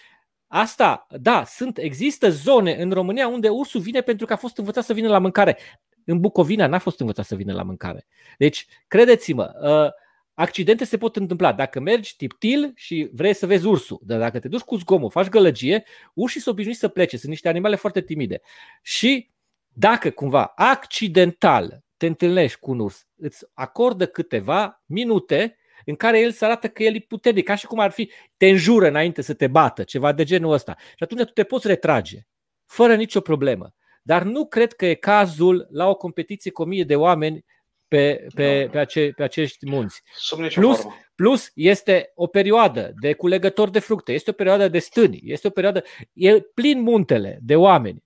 [0.53, 4.83] Asta, da, sunt, există zone în România unde ursul vine pentru că a fost învățat
[4.83, 5.57] să vină la mâncare.
[6.05, 8.07] În Bucovina n-a fost învățat să vină la mâncare.
[8.37, 9.91] Deci, credeți-mă, uh,
[10.33, 11.53] accidente se pot întâmpla.
[11.53, 15.27] Dacă mergi tiptil și vrei să vezi ursul, dar dacă te duci cu zgomul, faci
[15.27, 15.83] gălăgie,
[16.13, 17.17] urșii sunt obișnuiți să plece.
[17.17, 18.41] Sunt niște animale foarte timide.
[18.81, 19.29] Și
[19.67, 26.31] dacă cumva accidental te întâlnești cu un urs, îți acordă câteva minute în care el
[26.31, 29.33] să arată că el e puternic, ca și cum ar fi te înjură înainte să
[29.33, 30.75] te bată, ceva de genul ăsta.
[30.77, 32.17] Și atunci tu te poți retrage,
[32.65, 33.73] fără nicio problemă.
[34.03, 37.45] Dar nu cred că e cazul la o competiție cu o mie de oameni
[37.87, 40.01] pe, pe, pe, ace, pe acești munți.
[40.15, 40.95] Sub nicio Plus, formă.
[41.15, 45.49] plus, este o perioadă de culegător de fructe, este o perioadă de stâni, este o
[45.49, 45.83] perioadă.
[46.13, 48.03] E plin muntele de oameni.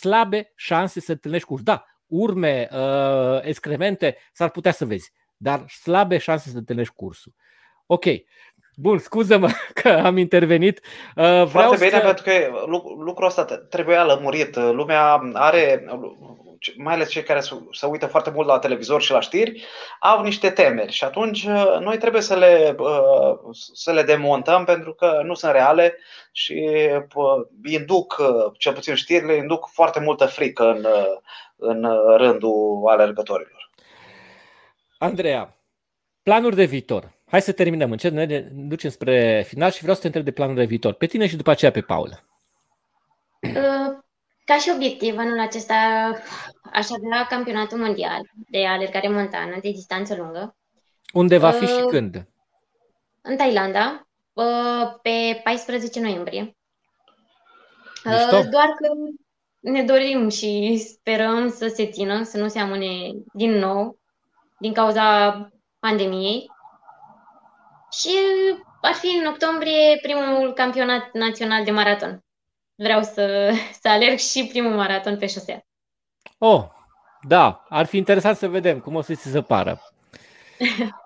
[0.00, 1.58] Slabe șanse să întâlnești cu.
[1.62, 7.32] Da, urme, uh, excremente, s-ar putea să vezi dar slabe șanse să întâlnești cursul.
[7.86, 8.04] Ok,
[8.80, 9.48] Bun, scuză-mă
[9.82, 10.80] că am intervenit.
[11.16, 12.04] Uh, vreau Foarte bine, să...
[12.04, 12.30] pentru că
[13.04, 14.56] lucrul ăsta trebuia lămurit.
[14.56, 15.84] Lumea are,
[16.76, 19.64] mai ales cei care se uită foarte mult la televizor și la știri,
[20.00, 23.38] au niște temeri și atunci uh, noi trebuie să le, uh,
[23.72, 25.96] să le demontăm pentru că nu sunt reale
[26.32, 26.62] și
[27.64, 28.16] induc,
[28.58, 30.86] cel puțin știrile, induc foarte multă frică în,
[31.56, 31.86] în
[32.16, 33.57] rândul alergătorilor.
[34.98, 35.58] Andreea,
[36.22, 37.16] planuri de viitor.
[37.26, 40.58] Hai să terminăm încet, ne ducem spre final și vreau să te întreb de planuri
[40.58, 40.92] de viitor.
[40.92, 42.24] Pe tine și după aceea pe Paul.
[43.42, 43.98] Uh,
[44.44, 45.74] ca și obiectiv, anul acesta
[46.72, 48.20] aș avea campionatul mondial
[48.50, 50.56] de alergare montană de distanță lungă.
[51.12, 52.28] Unde va fi și uh, când?
[53.20, 56.56] În Thailanda, uh, pe 14 noiembrie.
[58.04, 58.48] Mișto.
[58.50, 58.88] Doar că
[59.58, 63.98] ne dorim și sperăm să se țină, să nu se amâne din nou
[64.58, 65.32] din cauza
[65.78, 66.50] pandemiei.
[67.90, 68.10] Și
[68.80, 72.24] ar fi în octombrie primul campionat național de maraton.
[72.74, 75.66] Vreau să, să alerg și primul maraton pe șosea.
[76.38, 76.64] Oh,
[77.20, 79.80] da, ar fi interesant să vedem cum o să ți se pară.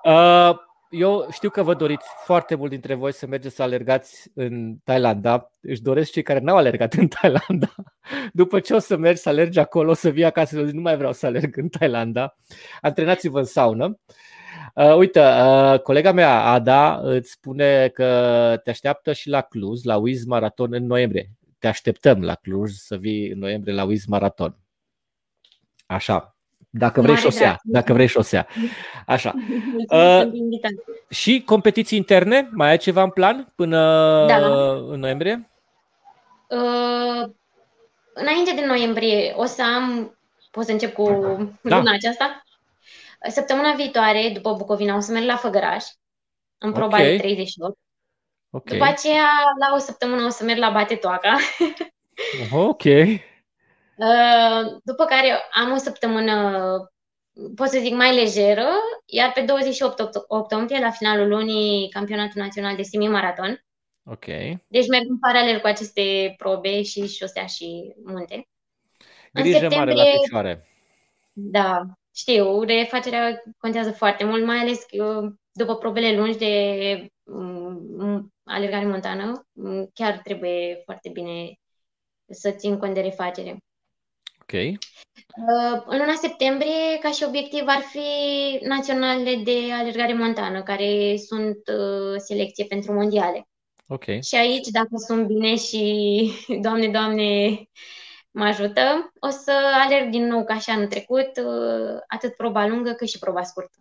[0.04, 0.58] Uh,
[0.92, 5.50] eu știu că vă doriți foarte mult dintre voi să mergeți să alergați în Thailanda.
[5.60, 7.74] Își doresc cei care n-au alergat în Thailanda.
[8.32, 10.96] După ce o să mergi să alergi acolo, o să vii acasă și nu mai
[10.96, 12.36] vreau să alerg în Thailanda.
[12.80, 13.98] Antrenați-vă în saună.
[14.74, 19.96] Uh, uite, uh, colega mea, Ada, îți spune că te așteaptă și la Cluj, la
[19.96, 21.30] Wiz Marathon în noiembrie.
[21.58, 24.56] Te așteptăm la Cluj să vii în noiembrie la Wiz Marathon.
[25.86, 26.36] Așa,
[26.74, 27.60] dacă vrei Mare șosea, drag.
[27.62, 28.46] dacă vrei șosea.
[29.06, 29.34] Așa.
[29.88, 30.30] Uh,
[31.08, 32.48] și competiții interne?
[32.52, 33.78] Mai ai ceva în plan până
[34.26, 34.36] da.
[34.74, 35.50] în noiembrie?
[36.48, 37.30] Uh,
[38.12, 40.16] înainte de noiembrie o să am,
[40.50, 41.08] pot să încep cu
[41.62, 41.76] da.
[41.76, 42.42] luna aceasta?
[43.28, 45.84] Săptămâna viitoare, după Bucovina, o să merg la Făgăraș,
[46.58, 47.10] în proba okay.
[47.10, 47.78] de 38.
[48.50, 48.78] Okay.
[48.78, 51.36] După aceea, la o săptămână, o să merg la Batetoaca.
[52.68, 52.82] ok.
[53.96, 56.32] Uh, după care am o săptămână,
[57.54, 58.68] pot să zic, mai lejeră,
[59.06, 63.64] iar pe 28 octombrie, la finalul lunii, campionatul național de semi-maraton.
[64.04, 64.24] Ok.
[64.68, 68.48] Deci merg în paralel cu aceste probe și șosea și munte.
[69.32, 70.66] Grijă în septembrie, mare la picioare.
[71.32, 71.82] Da,
[72.14, 79.46] știu, refacerea contează foarte mult, mai ales că după probele lungi de um, alergare montană,
[79.94, 81.58] chiar trebuie foarte bine
[82.30, 83.56] să țin cont de refacere.
[84.42, 84.52] Ok.
[84.52, 88.08] Uh, în luna septembrie, ca și obiectiv, ar fi
[88.66, 93.48] naționale de alergare montană, care sunt uh, selecție pentru mondiale.
[93.86, 94.04] Ok.
[94.04, 96.30] Și aici, dacă sunt bine și,
[96.64, 97.60] Doamne, Doamne,
[98.30, 99.52] mă ajută, o să
[99.84, 103.76] alerg din nou ca și anul trecut, uh, atât proba lungă cât și proba scurtă.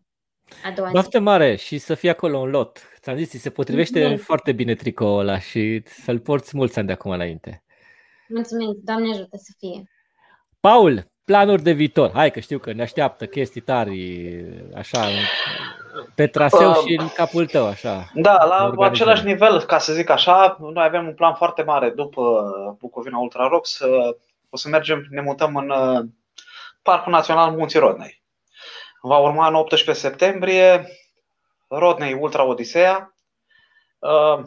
[0.63, 2.81] A doua Baftă mare și să fie acolo un lot.
[3.01, 4.23] Ți-am zis, se potrivește Mulțumesc.
[4.23, 7.63] foarte bine tricoul ăla și să-l porți mulți ani de acum înainte.
[8.27, 9.90] Mulțumesc, Doamne ajută să fie.
[10.61, 12.11] Paul, planuri de viitor.
[12.13, 14.45] Hai că știu că ne așteaptă chestii tari,
[14.75, 15.07] așa,
[16.15, 18.09] pe traseu uh, și în capul tău, așa.
[18.13, 22.51] Da, la același nivel, ca să zic așa, noi avem un plan foarte mare după
[22.79, 23.79] Bucovina Ultra Rocks.
[24.49, 26.05] O să mergem, ne mutăm în uh,
[26.81, 28.21] Parcul Național Munții Rodnei.
[29.01, 30.87] Va urma în 18 septembrie
[31.67, 33.13] Rodney Ultra Odisea.
[33.99, 34.43] Uh,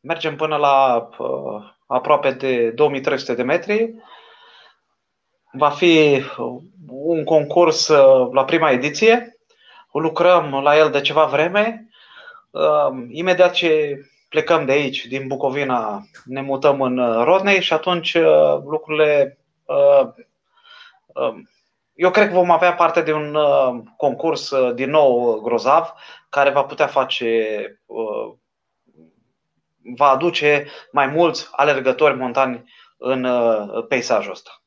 [0.00, 3.94] mergem până la uh, aproape de 2300 de metri
[5.56, 6.22] Va fi
[6.88, 9.38] un concurs uh, la prima ediție.
[9.92, 11.88] Lucrăm la el de ceva vreme.
[12.50, 18.16] Uh, imediat ce plecăm de aici, din Bucovina, ne mutăm în uh, Rodney și atunci
[18.64, 19.38] lucrurile
[21.96, 25.94] eu cred că vom avea parte de un uh, concurs uh, din nou grozav
[26.28, 28.32] care va putea face, uh,
[29.96, 32.64] va aduce mai mulți alergători montani
[32.96, 34.62] în uh, peisajul ăsta.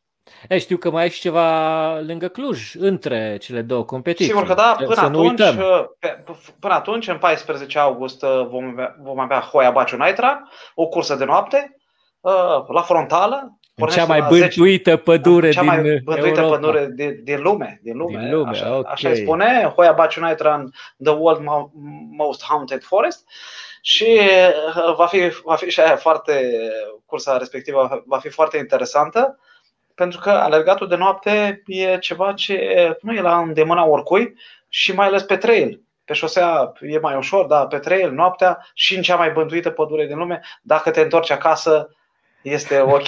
[0.47, 4.25] E, știu că mai ai și ceva lângă Cluj, între cele două competiții.
[4.25, 6.23] Sigur că da, până, atunci, uh, pe,
[6.59, 11.15] până atunci, în 14 august, uh, vom avea, vom avea Hoia Baciu Naitra, o cursă
[11.15, 11.77] de noapte,
[12.19, 12.31] uh,
[12.67, 16.55] la frontală, în cea mai bântuită pădure cea din mai bântuită Europa.
[16.55, 17.79] pădure din, din lume.
[17.83, 18.91] Din lume, din lume așa, okay.
[18.93, 19.73] așa îi spune.
[19.75, 20.63] Hoia Baciu Naitra
[21.03, 21.41] The World
[22.17, 23.27] Most Haunted Forest.
[23.81, 24.19] Și
[24.95, 26.51] va fi, va fi și aia foarte,
[27.05, 29.39] cursa respectivă va fi foarte interesantă
[29.99, 34.33] pentru că alergatul de noapte e ceva ce nu e la îndemâna oricui
[34.69, 35.81] și mai ales pe trail.
[36.05, 40.07] Pe șosea e mai ușor, dar pe trail, noaptea și în cea mai bântuită pădure
[40.07, 41.95] din lume, dacă te întorci acasă,
[42.41, 43.05] este ok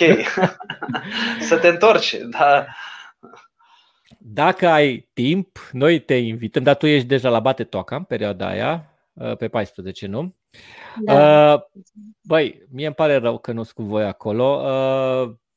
[1.50, 2.16] să te întorci.
[2.16, 2.66] Da.
[4.18, 8.48] Dacă ai timp, noi te invităm, dar tu ești deja la Bate Toaca în perioada
[8.48, 8.86] aia,
[9.38, 10.36] pe 14, nu?
[11.00, 11.54] Da.
[11.54, 11.62] Uh,
[12.22, 14.64] băi, mie îmi pare rău că nu sunt cu voi acolo.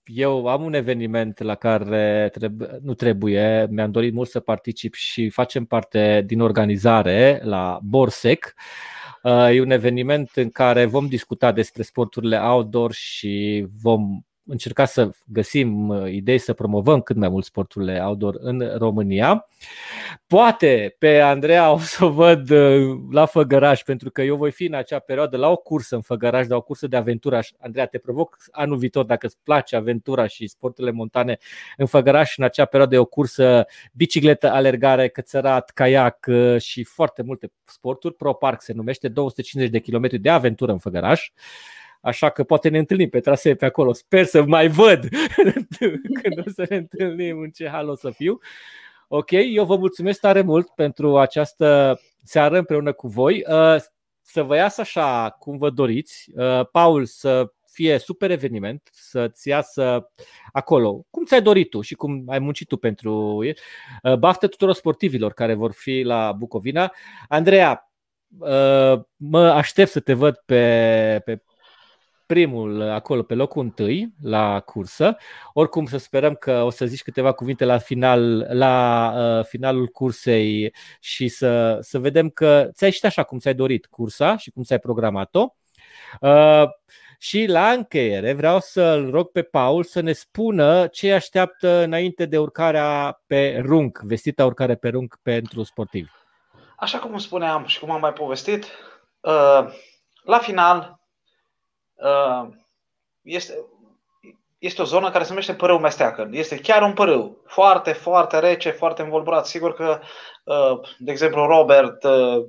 [0.08, 4.94] Uh, eu am un eveniment la care trebuie, nu trebuie, mi-am dorit mult să particip
[4.94, 8.54] și facem parte din organizare la Borsec.
[9.22, 15.10] Uh, e un eveniment în care vom discuta despre sporturile outdoor și vom încerca să
[15.26, 19.48] găsim uh, idei să promovăm cât mai mult sporturile outdoor în România.
[20.26, 24.64] Poate pe Andreea o să o văd uh, la Făgăraș, pentru că eu voi fi
[24.64, 27.40] în acea perioadă la o cursă în Făgăraș, la o cursă de aventură.
[27.58, 31.38] Andreea, te provoc anul viitor, dacă îți place aventura și sporturile montane
[31.76, 37.22] în Făgăraș, în acea perioadă e o cursă bicicletă, alergare, cățărat, caiac uh, și foarte
[37.22, 38.14] multe sporturi.
[38.14, 41.30] Pro Park se numește, 250 de kilometri de aventură în Făgăraș.
[42.04, 43.92] Așa că poate ne întâlnim pe trasee pe acolo.
[43.92, 45.08] Sper să mai văd
[46.22, 48.38] când o să ne întâlnim în ce hal o să fiu.
[49.08, 53.44] Ok, eu vă mulțumesc tare mult pentru această seară împreună cu voi.
[53.48, 53.76] Uh,
[54.20, 56.30] să vă iasă așa cum vă doriți.
[56.34, 60.10] Uh, Paul, să fie super eveniment, să-ți iasă
[60.52, 63.54] acolo, cum ți-ai dorit tu și cum ai muncit tu pentru el.
[64.02, 66.92] Uh, baftă tuturor sportivilor care vor fi la Bucovina.
[67.28, 67.88] Andreea,
[69.16, 71.42] mă aștept să te văd pe, pe
[72.26, 75.16] primul acolo pe locul întâi la cursă.
[75.52, 80.74] Oricum să sperăm că o să zici câteva cuvinte la final, la uh, finalul cursei
[81.00, 84.78] și să, să vedem că ți-ai ieșit așa cum ți-ai dorit cursa și cum ți-ai
[84.78, 85.54] programat-o.
[86.20, 86.64] Uh,
[87.18, 92.38] și la încheiere vreau să-l rog pe Paul să ne spună ce așteaptă înainte de
[92.38, 96.10] urcarea pe rung, vestita urcare pe rung pentru sportivi.
[96.76, 98.64] Așa cum spuneam și cum am mai povestit,
[99.20, 99.68] uh,
[100.24, 101.03] la final Uh,
[103.22, 103.64] este,
[104.58, 106.28] este o zonă care se numește părâu mesteacă.
[106.30, 107.42] Este chiar un părâu.
[107.46, 109.46] Foarte, foarte rece, foarte învolburat.
[109.46, 110.00] Sigur că,
[110.44, 112.44] uh, de exemplu, Robert uh,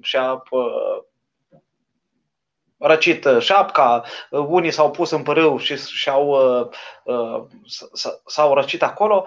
[0.00, 0.42] și-a
[2.78, 6.38] răcit șapca, unii s-au pus în părâu și și-au,
[8.26, 9.26] s-au răcit acolo.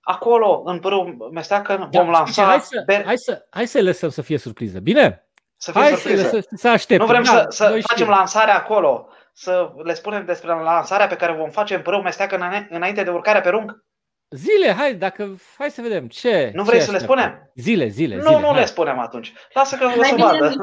[0.00, 2.44] Acolo, în părâu mesteacă, vom da, lansa...
[2.44, 4.78] Hai să, hai, să, hai să lăsăm să fie surpriză.
[4.78, 5.29] Bine?
[5.62, 6.22] Să fie Hai surpriză.
[6.22, 7.06] Să, să, să așteptăm.
[7.06, 8.08] Nu vrem da, să, să facem știm.
[8.08, 13.02] lansarea acolo, să le spunem despre lansarea pe care vom face în Părâu Mesteacă înainte
[13.02, 13.84] de urcarea pe rung?
[14.30, 16.06] Zile, hai, dacă, hai să vedem.
[16.08, 16.50] Ce?
[16.54, 17.50] Nu vrei ce să le spunem?
[17.54, 18.58] Zile, zile, Nu, zile, nu hai.
[18.58, 19.32] le spunem atunci.
[19.52, 20.54] Lasă că o să vadă.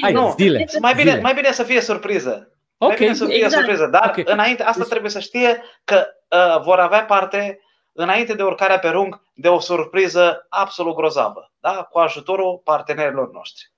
[0.00, 0.64] Hai, nu, zile.
[0.80, 1.22] Mai bine, zile.
[1.22, 2.50] mai bine să fie surpriză.
[2.78, 2.88] Ok.
[2.88, 3.54] Mai bine să fie exact.
[3.54, 3.86] surpriză.
[3.86, 4.24] Dar okay.
[4.26, 7.60] înainte, asta deci- trebuie să știe că uh, vor avea parte
[7.92, 11.88] înainte de urcarea pe rung de o surpriză absolut grozavă, da?
[11.90, 13.74] cu ajutorul partenerilor noștri.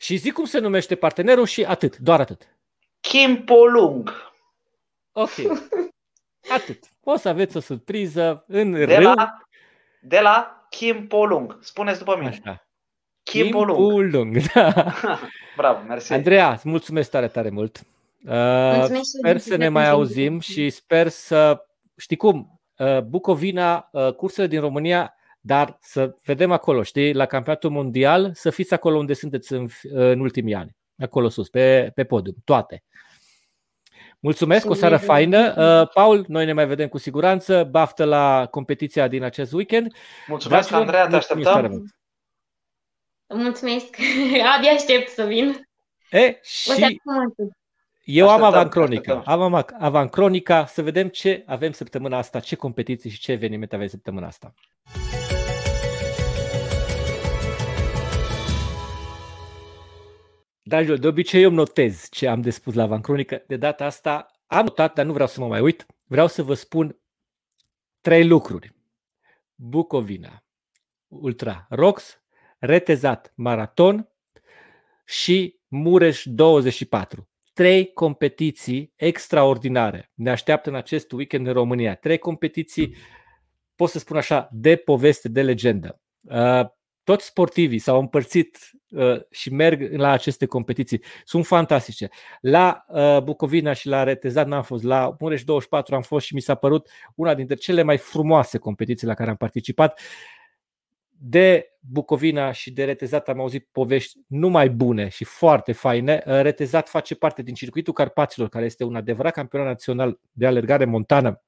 [0.00, 2.48] Și zic cum se numește partenerul și atât, doar atât.
[3.00, 4.10] Kim Polung.
[5.12, 5.30] Ok.
[6.54, 6.84] Atât.
[7.00, 9.12] O să aveți o surpriză în de râu.
[9.14, 9.38] La,
[10.00, 11.58] de la Kim Polung.
[11.60, 12.28] Spuneți după mine.
[12.28, 12.66] Așa.
[13.22, 13.78] Kim, Kim Polung.
[13.78, 14.36] Polung.
[14.54, 14.94] Da.
[15.56, 16.12] Bravo, mersi.
[16.12, 17.80] Andreea, îți mulțumesc tare, tare mult.
[18.24, 21.66] Uh, sper să ne mai auzim și sper să,
[21.96, 25.14] știi cum, uh, Bucovina, uh, cursele din România
[25.48, 30.20] dar să vedem acolo, știi, la campionatul mondial, să fiți acolo unde sunteți în, în
[30.20, 32.84] ultimii ani, acolo sus, pe, pe podium, toate.
[34.20, 35.54] Mulțumesc, o seară faină.
[35.56, 37.64] Uh, Paul, noi ne mai vedem cu siguranță.
[37.64, 39.92] Baftă la competiția din acest weekend.
[40.26, 41.94] Mulțumesc, Dragilor, Andreea, te așteptăm.
[43.26, 43.96] Mulțumesc,
[44.56, 45.68] abia aștept să vin.
[46.10, 47.00] E, și
[48.04, 49.22] eu am avancronica.
[49.24, 54.26] Am avancronica să vedem ce avem săptămâna asta, ce competiții și ce evenimente avem săptămâna
[54.26, 54.54] asta.
[60.68, 63.44] Dragilor, de obicei eu notez ce am de spus la Avancronică.
[63.46, 65.86] De data asta am notat, dar nu vreau să mă mai uit.
[66.06, 67.00] Vreau să vă spun
[68.00, 68.74] trei lucruri.
[69.54, 70.44] Bucovina,
[71.06, 72.22] Ultra Rox,
[72.58, 74.08] Retezat Maraton
[75.04, 77.28] și Mureș 24.
[77.52, 81.94] Trei competiții extraordinare ne așteaptă în acest weekend în România.
[81.94, 82.96] Trei competiții,
[83.74, 86.00] pot să spun așa, de poveste, de legendă.
[87.08, 88.58] Uh, toți sportivii s-au împărțit
[88.90, 91.02] uh, și merg la aceste competiții.
[91.24, 92.08] Sunt fantastice.
[92.40, 96.40] La uh, Bucovina și la Retezat n-am fost, la Mureș 24 am fost și mi
[96.40, 100.00] s-a părut una dintre cele mai frumoase competiții la care am participat.
[101.08, 106.22] De Bucovina și de Retezat am auzit povești numai bune și foarte faine.
[106.26, 110.84] Uh, Retezat face parte din circuitul Carpaților, care este un adevărat campionat național de alergare
[110.84, 111.42] montană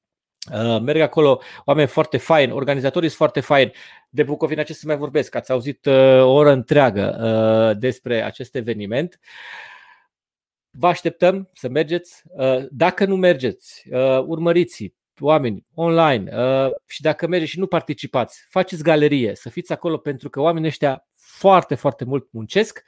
[0.49, 3.71] Uh, merg acolo oameni foarte faini, organizatorii sunt foarte faini.
[4.09, 5.35] De Bucovina ce să mai vorbesc?
[5.35, 9.19] Ați auzit uh, o oră întreagă uh, despre acest eveniment.
[10.69, 12.23] Vă așteptăm să mergeți.
[12.69, 13.83] Dacă nu mergeți,
[14.25, 16.31] urmăriți oameni online
[16.87, 21.07] și dacă mergeți și nu participați, faceți galerie, să fiți acolo pentru că oamenii ăștia
[21.15, 22.83] foarte, foarte mult muncesc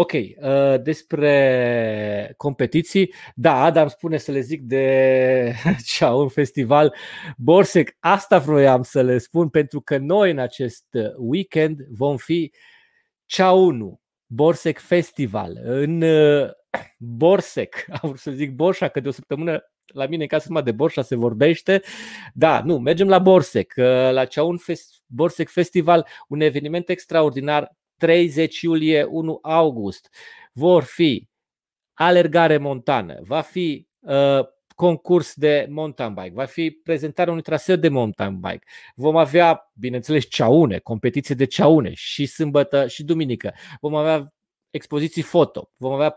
[0.00, 5.52] Ok, uh, despre competiții, da, Adam spune să le zic de
[5.94, 6.94] cea, un festival
[7.36, 7.96] Borsec.
[7.98, 12.52] Asta vroiam să le spun pentru că noi în acest weekend vom fi
[13.24, 16.50] cea 1 Borsec Festival în uh,
[16.98, 17.84] Borsec.
[17.88, 20.72] Am vrut să zic Borșa, că de o săptămână la mine în casă numai de
[20.72, 21.82] Borșa se vorbește.
[22.34, 27.76] Da, nu, mergem la Borsec, uh, la cea un Fest- Borsec Festival, un eveniment extraordinar
[27.98, 30.14] 30 iulie, 1 august
[30.52, 31.28] vor fi
[31.94, 34.40] alergare montană, va fi uh,
[34.74, 38.64] concurs de mountain bike, va fi prezentarea unui traseu de mountain bike.
[38.94, 43.54] Vom avea, bineînțeles, ceaune, competiție de ceaune și sâmbătă și duminică.
[43.80, 44.34] Vom avea
[44.70, 46.14] expoziții foto, vom avea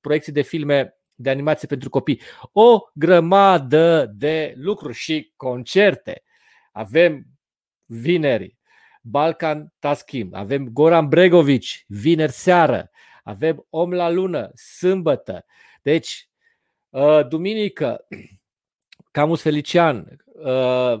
[0.00, 2.20] proiecții de filme de animație pentru copii,
[2.52, 6.22] o grămadă de lucruri și concerte.
[6.72, 7.26] Avem
[7.84, 8.57] vineri
[9.02, 12.90] Balkan Taskim, avem Goran Bregovic, vineri seară,
[13.22, 15.44] avem Om la lună, sâmbătă.
[15.82, 16.28] Deci,
[16.90, 18.06] uh, duminică,
[19.10, 21.00] Camus Felician, uh,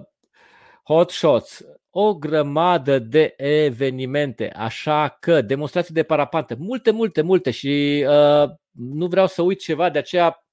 [0.82, 8.04] Hot Shots, o grămadă de evenimente, așa că demonstrații de parapantă, multe, multe, multe și
[8.08, 10.46] uh, nu vreau să uit ceva, de aceea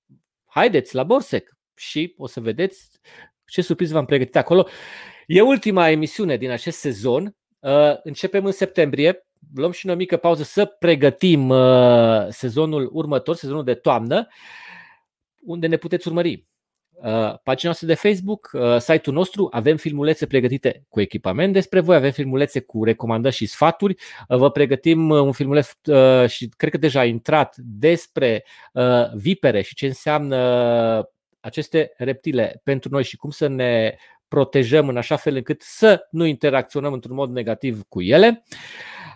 [0.46, 2.90] haideți la Borsec și o să vedeți
[3.46, 4.68] ce surpriză v-am pregătit acolo.
[5.28, 7.36] E ultima emisiune din acest sezon.
[7.60, 7.72] Uh,
[8.04, 9.28] începem în septembrie.
[9.56, 14.28] Luăm și o mică pauză să pregătim uh, sezonul următor, sezonul de toamnă,
[15.42, 16.46] unde ne puteți urmări.
[16.92, 22.12] Uh, pagina noastră de Facebook, site-ul nostru, avem filmulețe pregătite cu echipament despre voi, avem
[22.12, 23.96] filmulețe cu recomandări și sfaturi.
[24.28, 25.72] Vă pregătim un filmuleț
[26.28, 28.46] și cred că deja a intrat despre
[29.14, 30.36] vipere și ce înseamnă
[31.40, 33.96] aceste reptile pentru noi și cum să ne
[34.28, 38.44] protejăm în așa fel încât să nu interacționăm într-un mod negativ cu ele.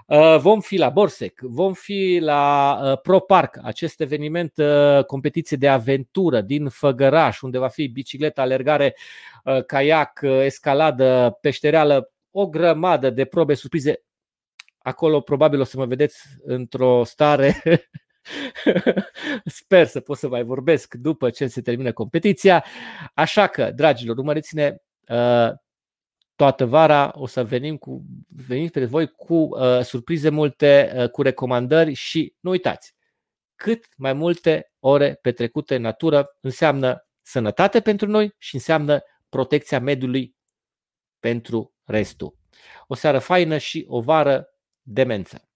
[0.06, 5.68] Uh, vom fi la Borsec, vom fi la uh, ProPark, acest eveniment, uh, competiție de
[5.68, 8.96] aventură din Făgăraș, unde va fi bicicletă, alergare,
[9.66, 14.04] caiac, escaladă, peștereală, o grămadă de probe surprize.
[14.78, 17.62] Acolo probabil o să mă vedeți într-o stare
[19.46, 22.66] Sper să pot să mai vorbesc după ce se termină competiția.
[23.14, 24.76] Așa că, dragilor, urmăriți-ne uh,
[26.36, 27.12] toată vara.
[27.16, 32.36] O să venim, cu, venim pe voi cu uh, surprize multe, uh, cu recomandări și
[32.40, 32.96] nu uitați,
[33.56, 40.36] cât mai multe ore petrecute în natură înseamnă sănătate pentru noi și înseamnă protecția mediului
[41.20, 42.38] pentru restul.
[42.88, 44.48] O seară faină și o vară
[44.82, 45.49] demență.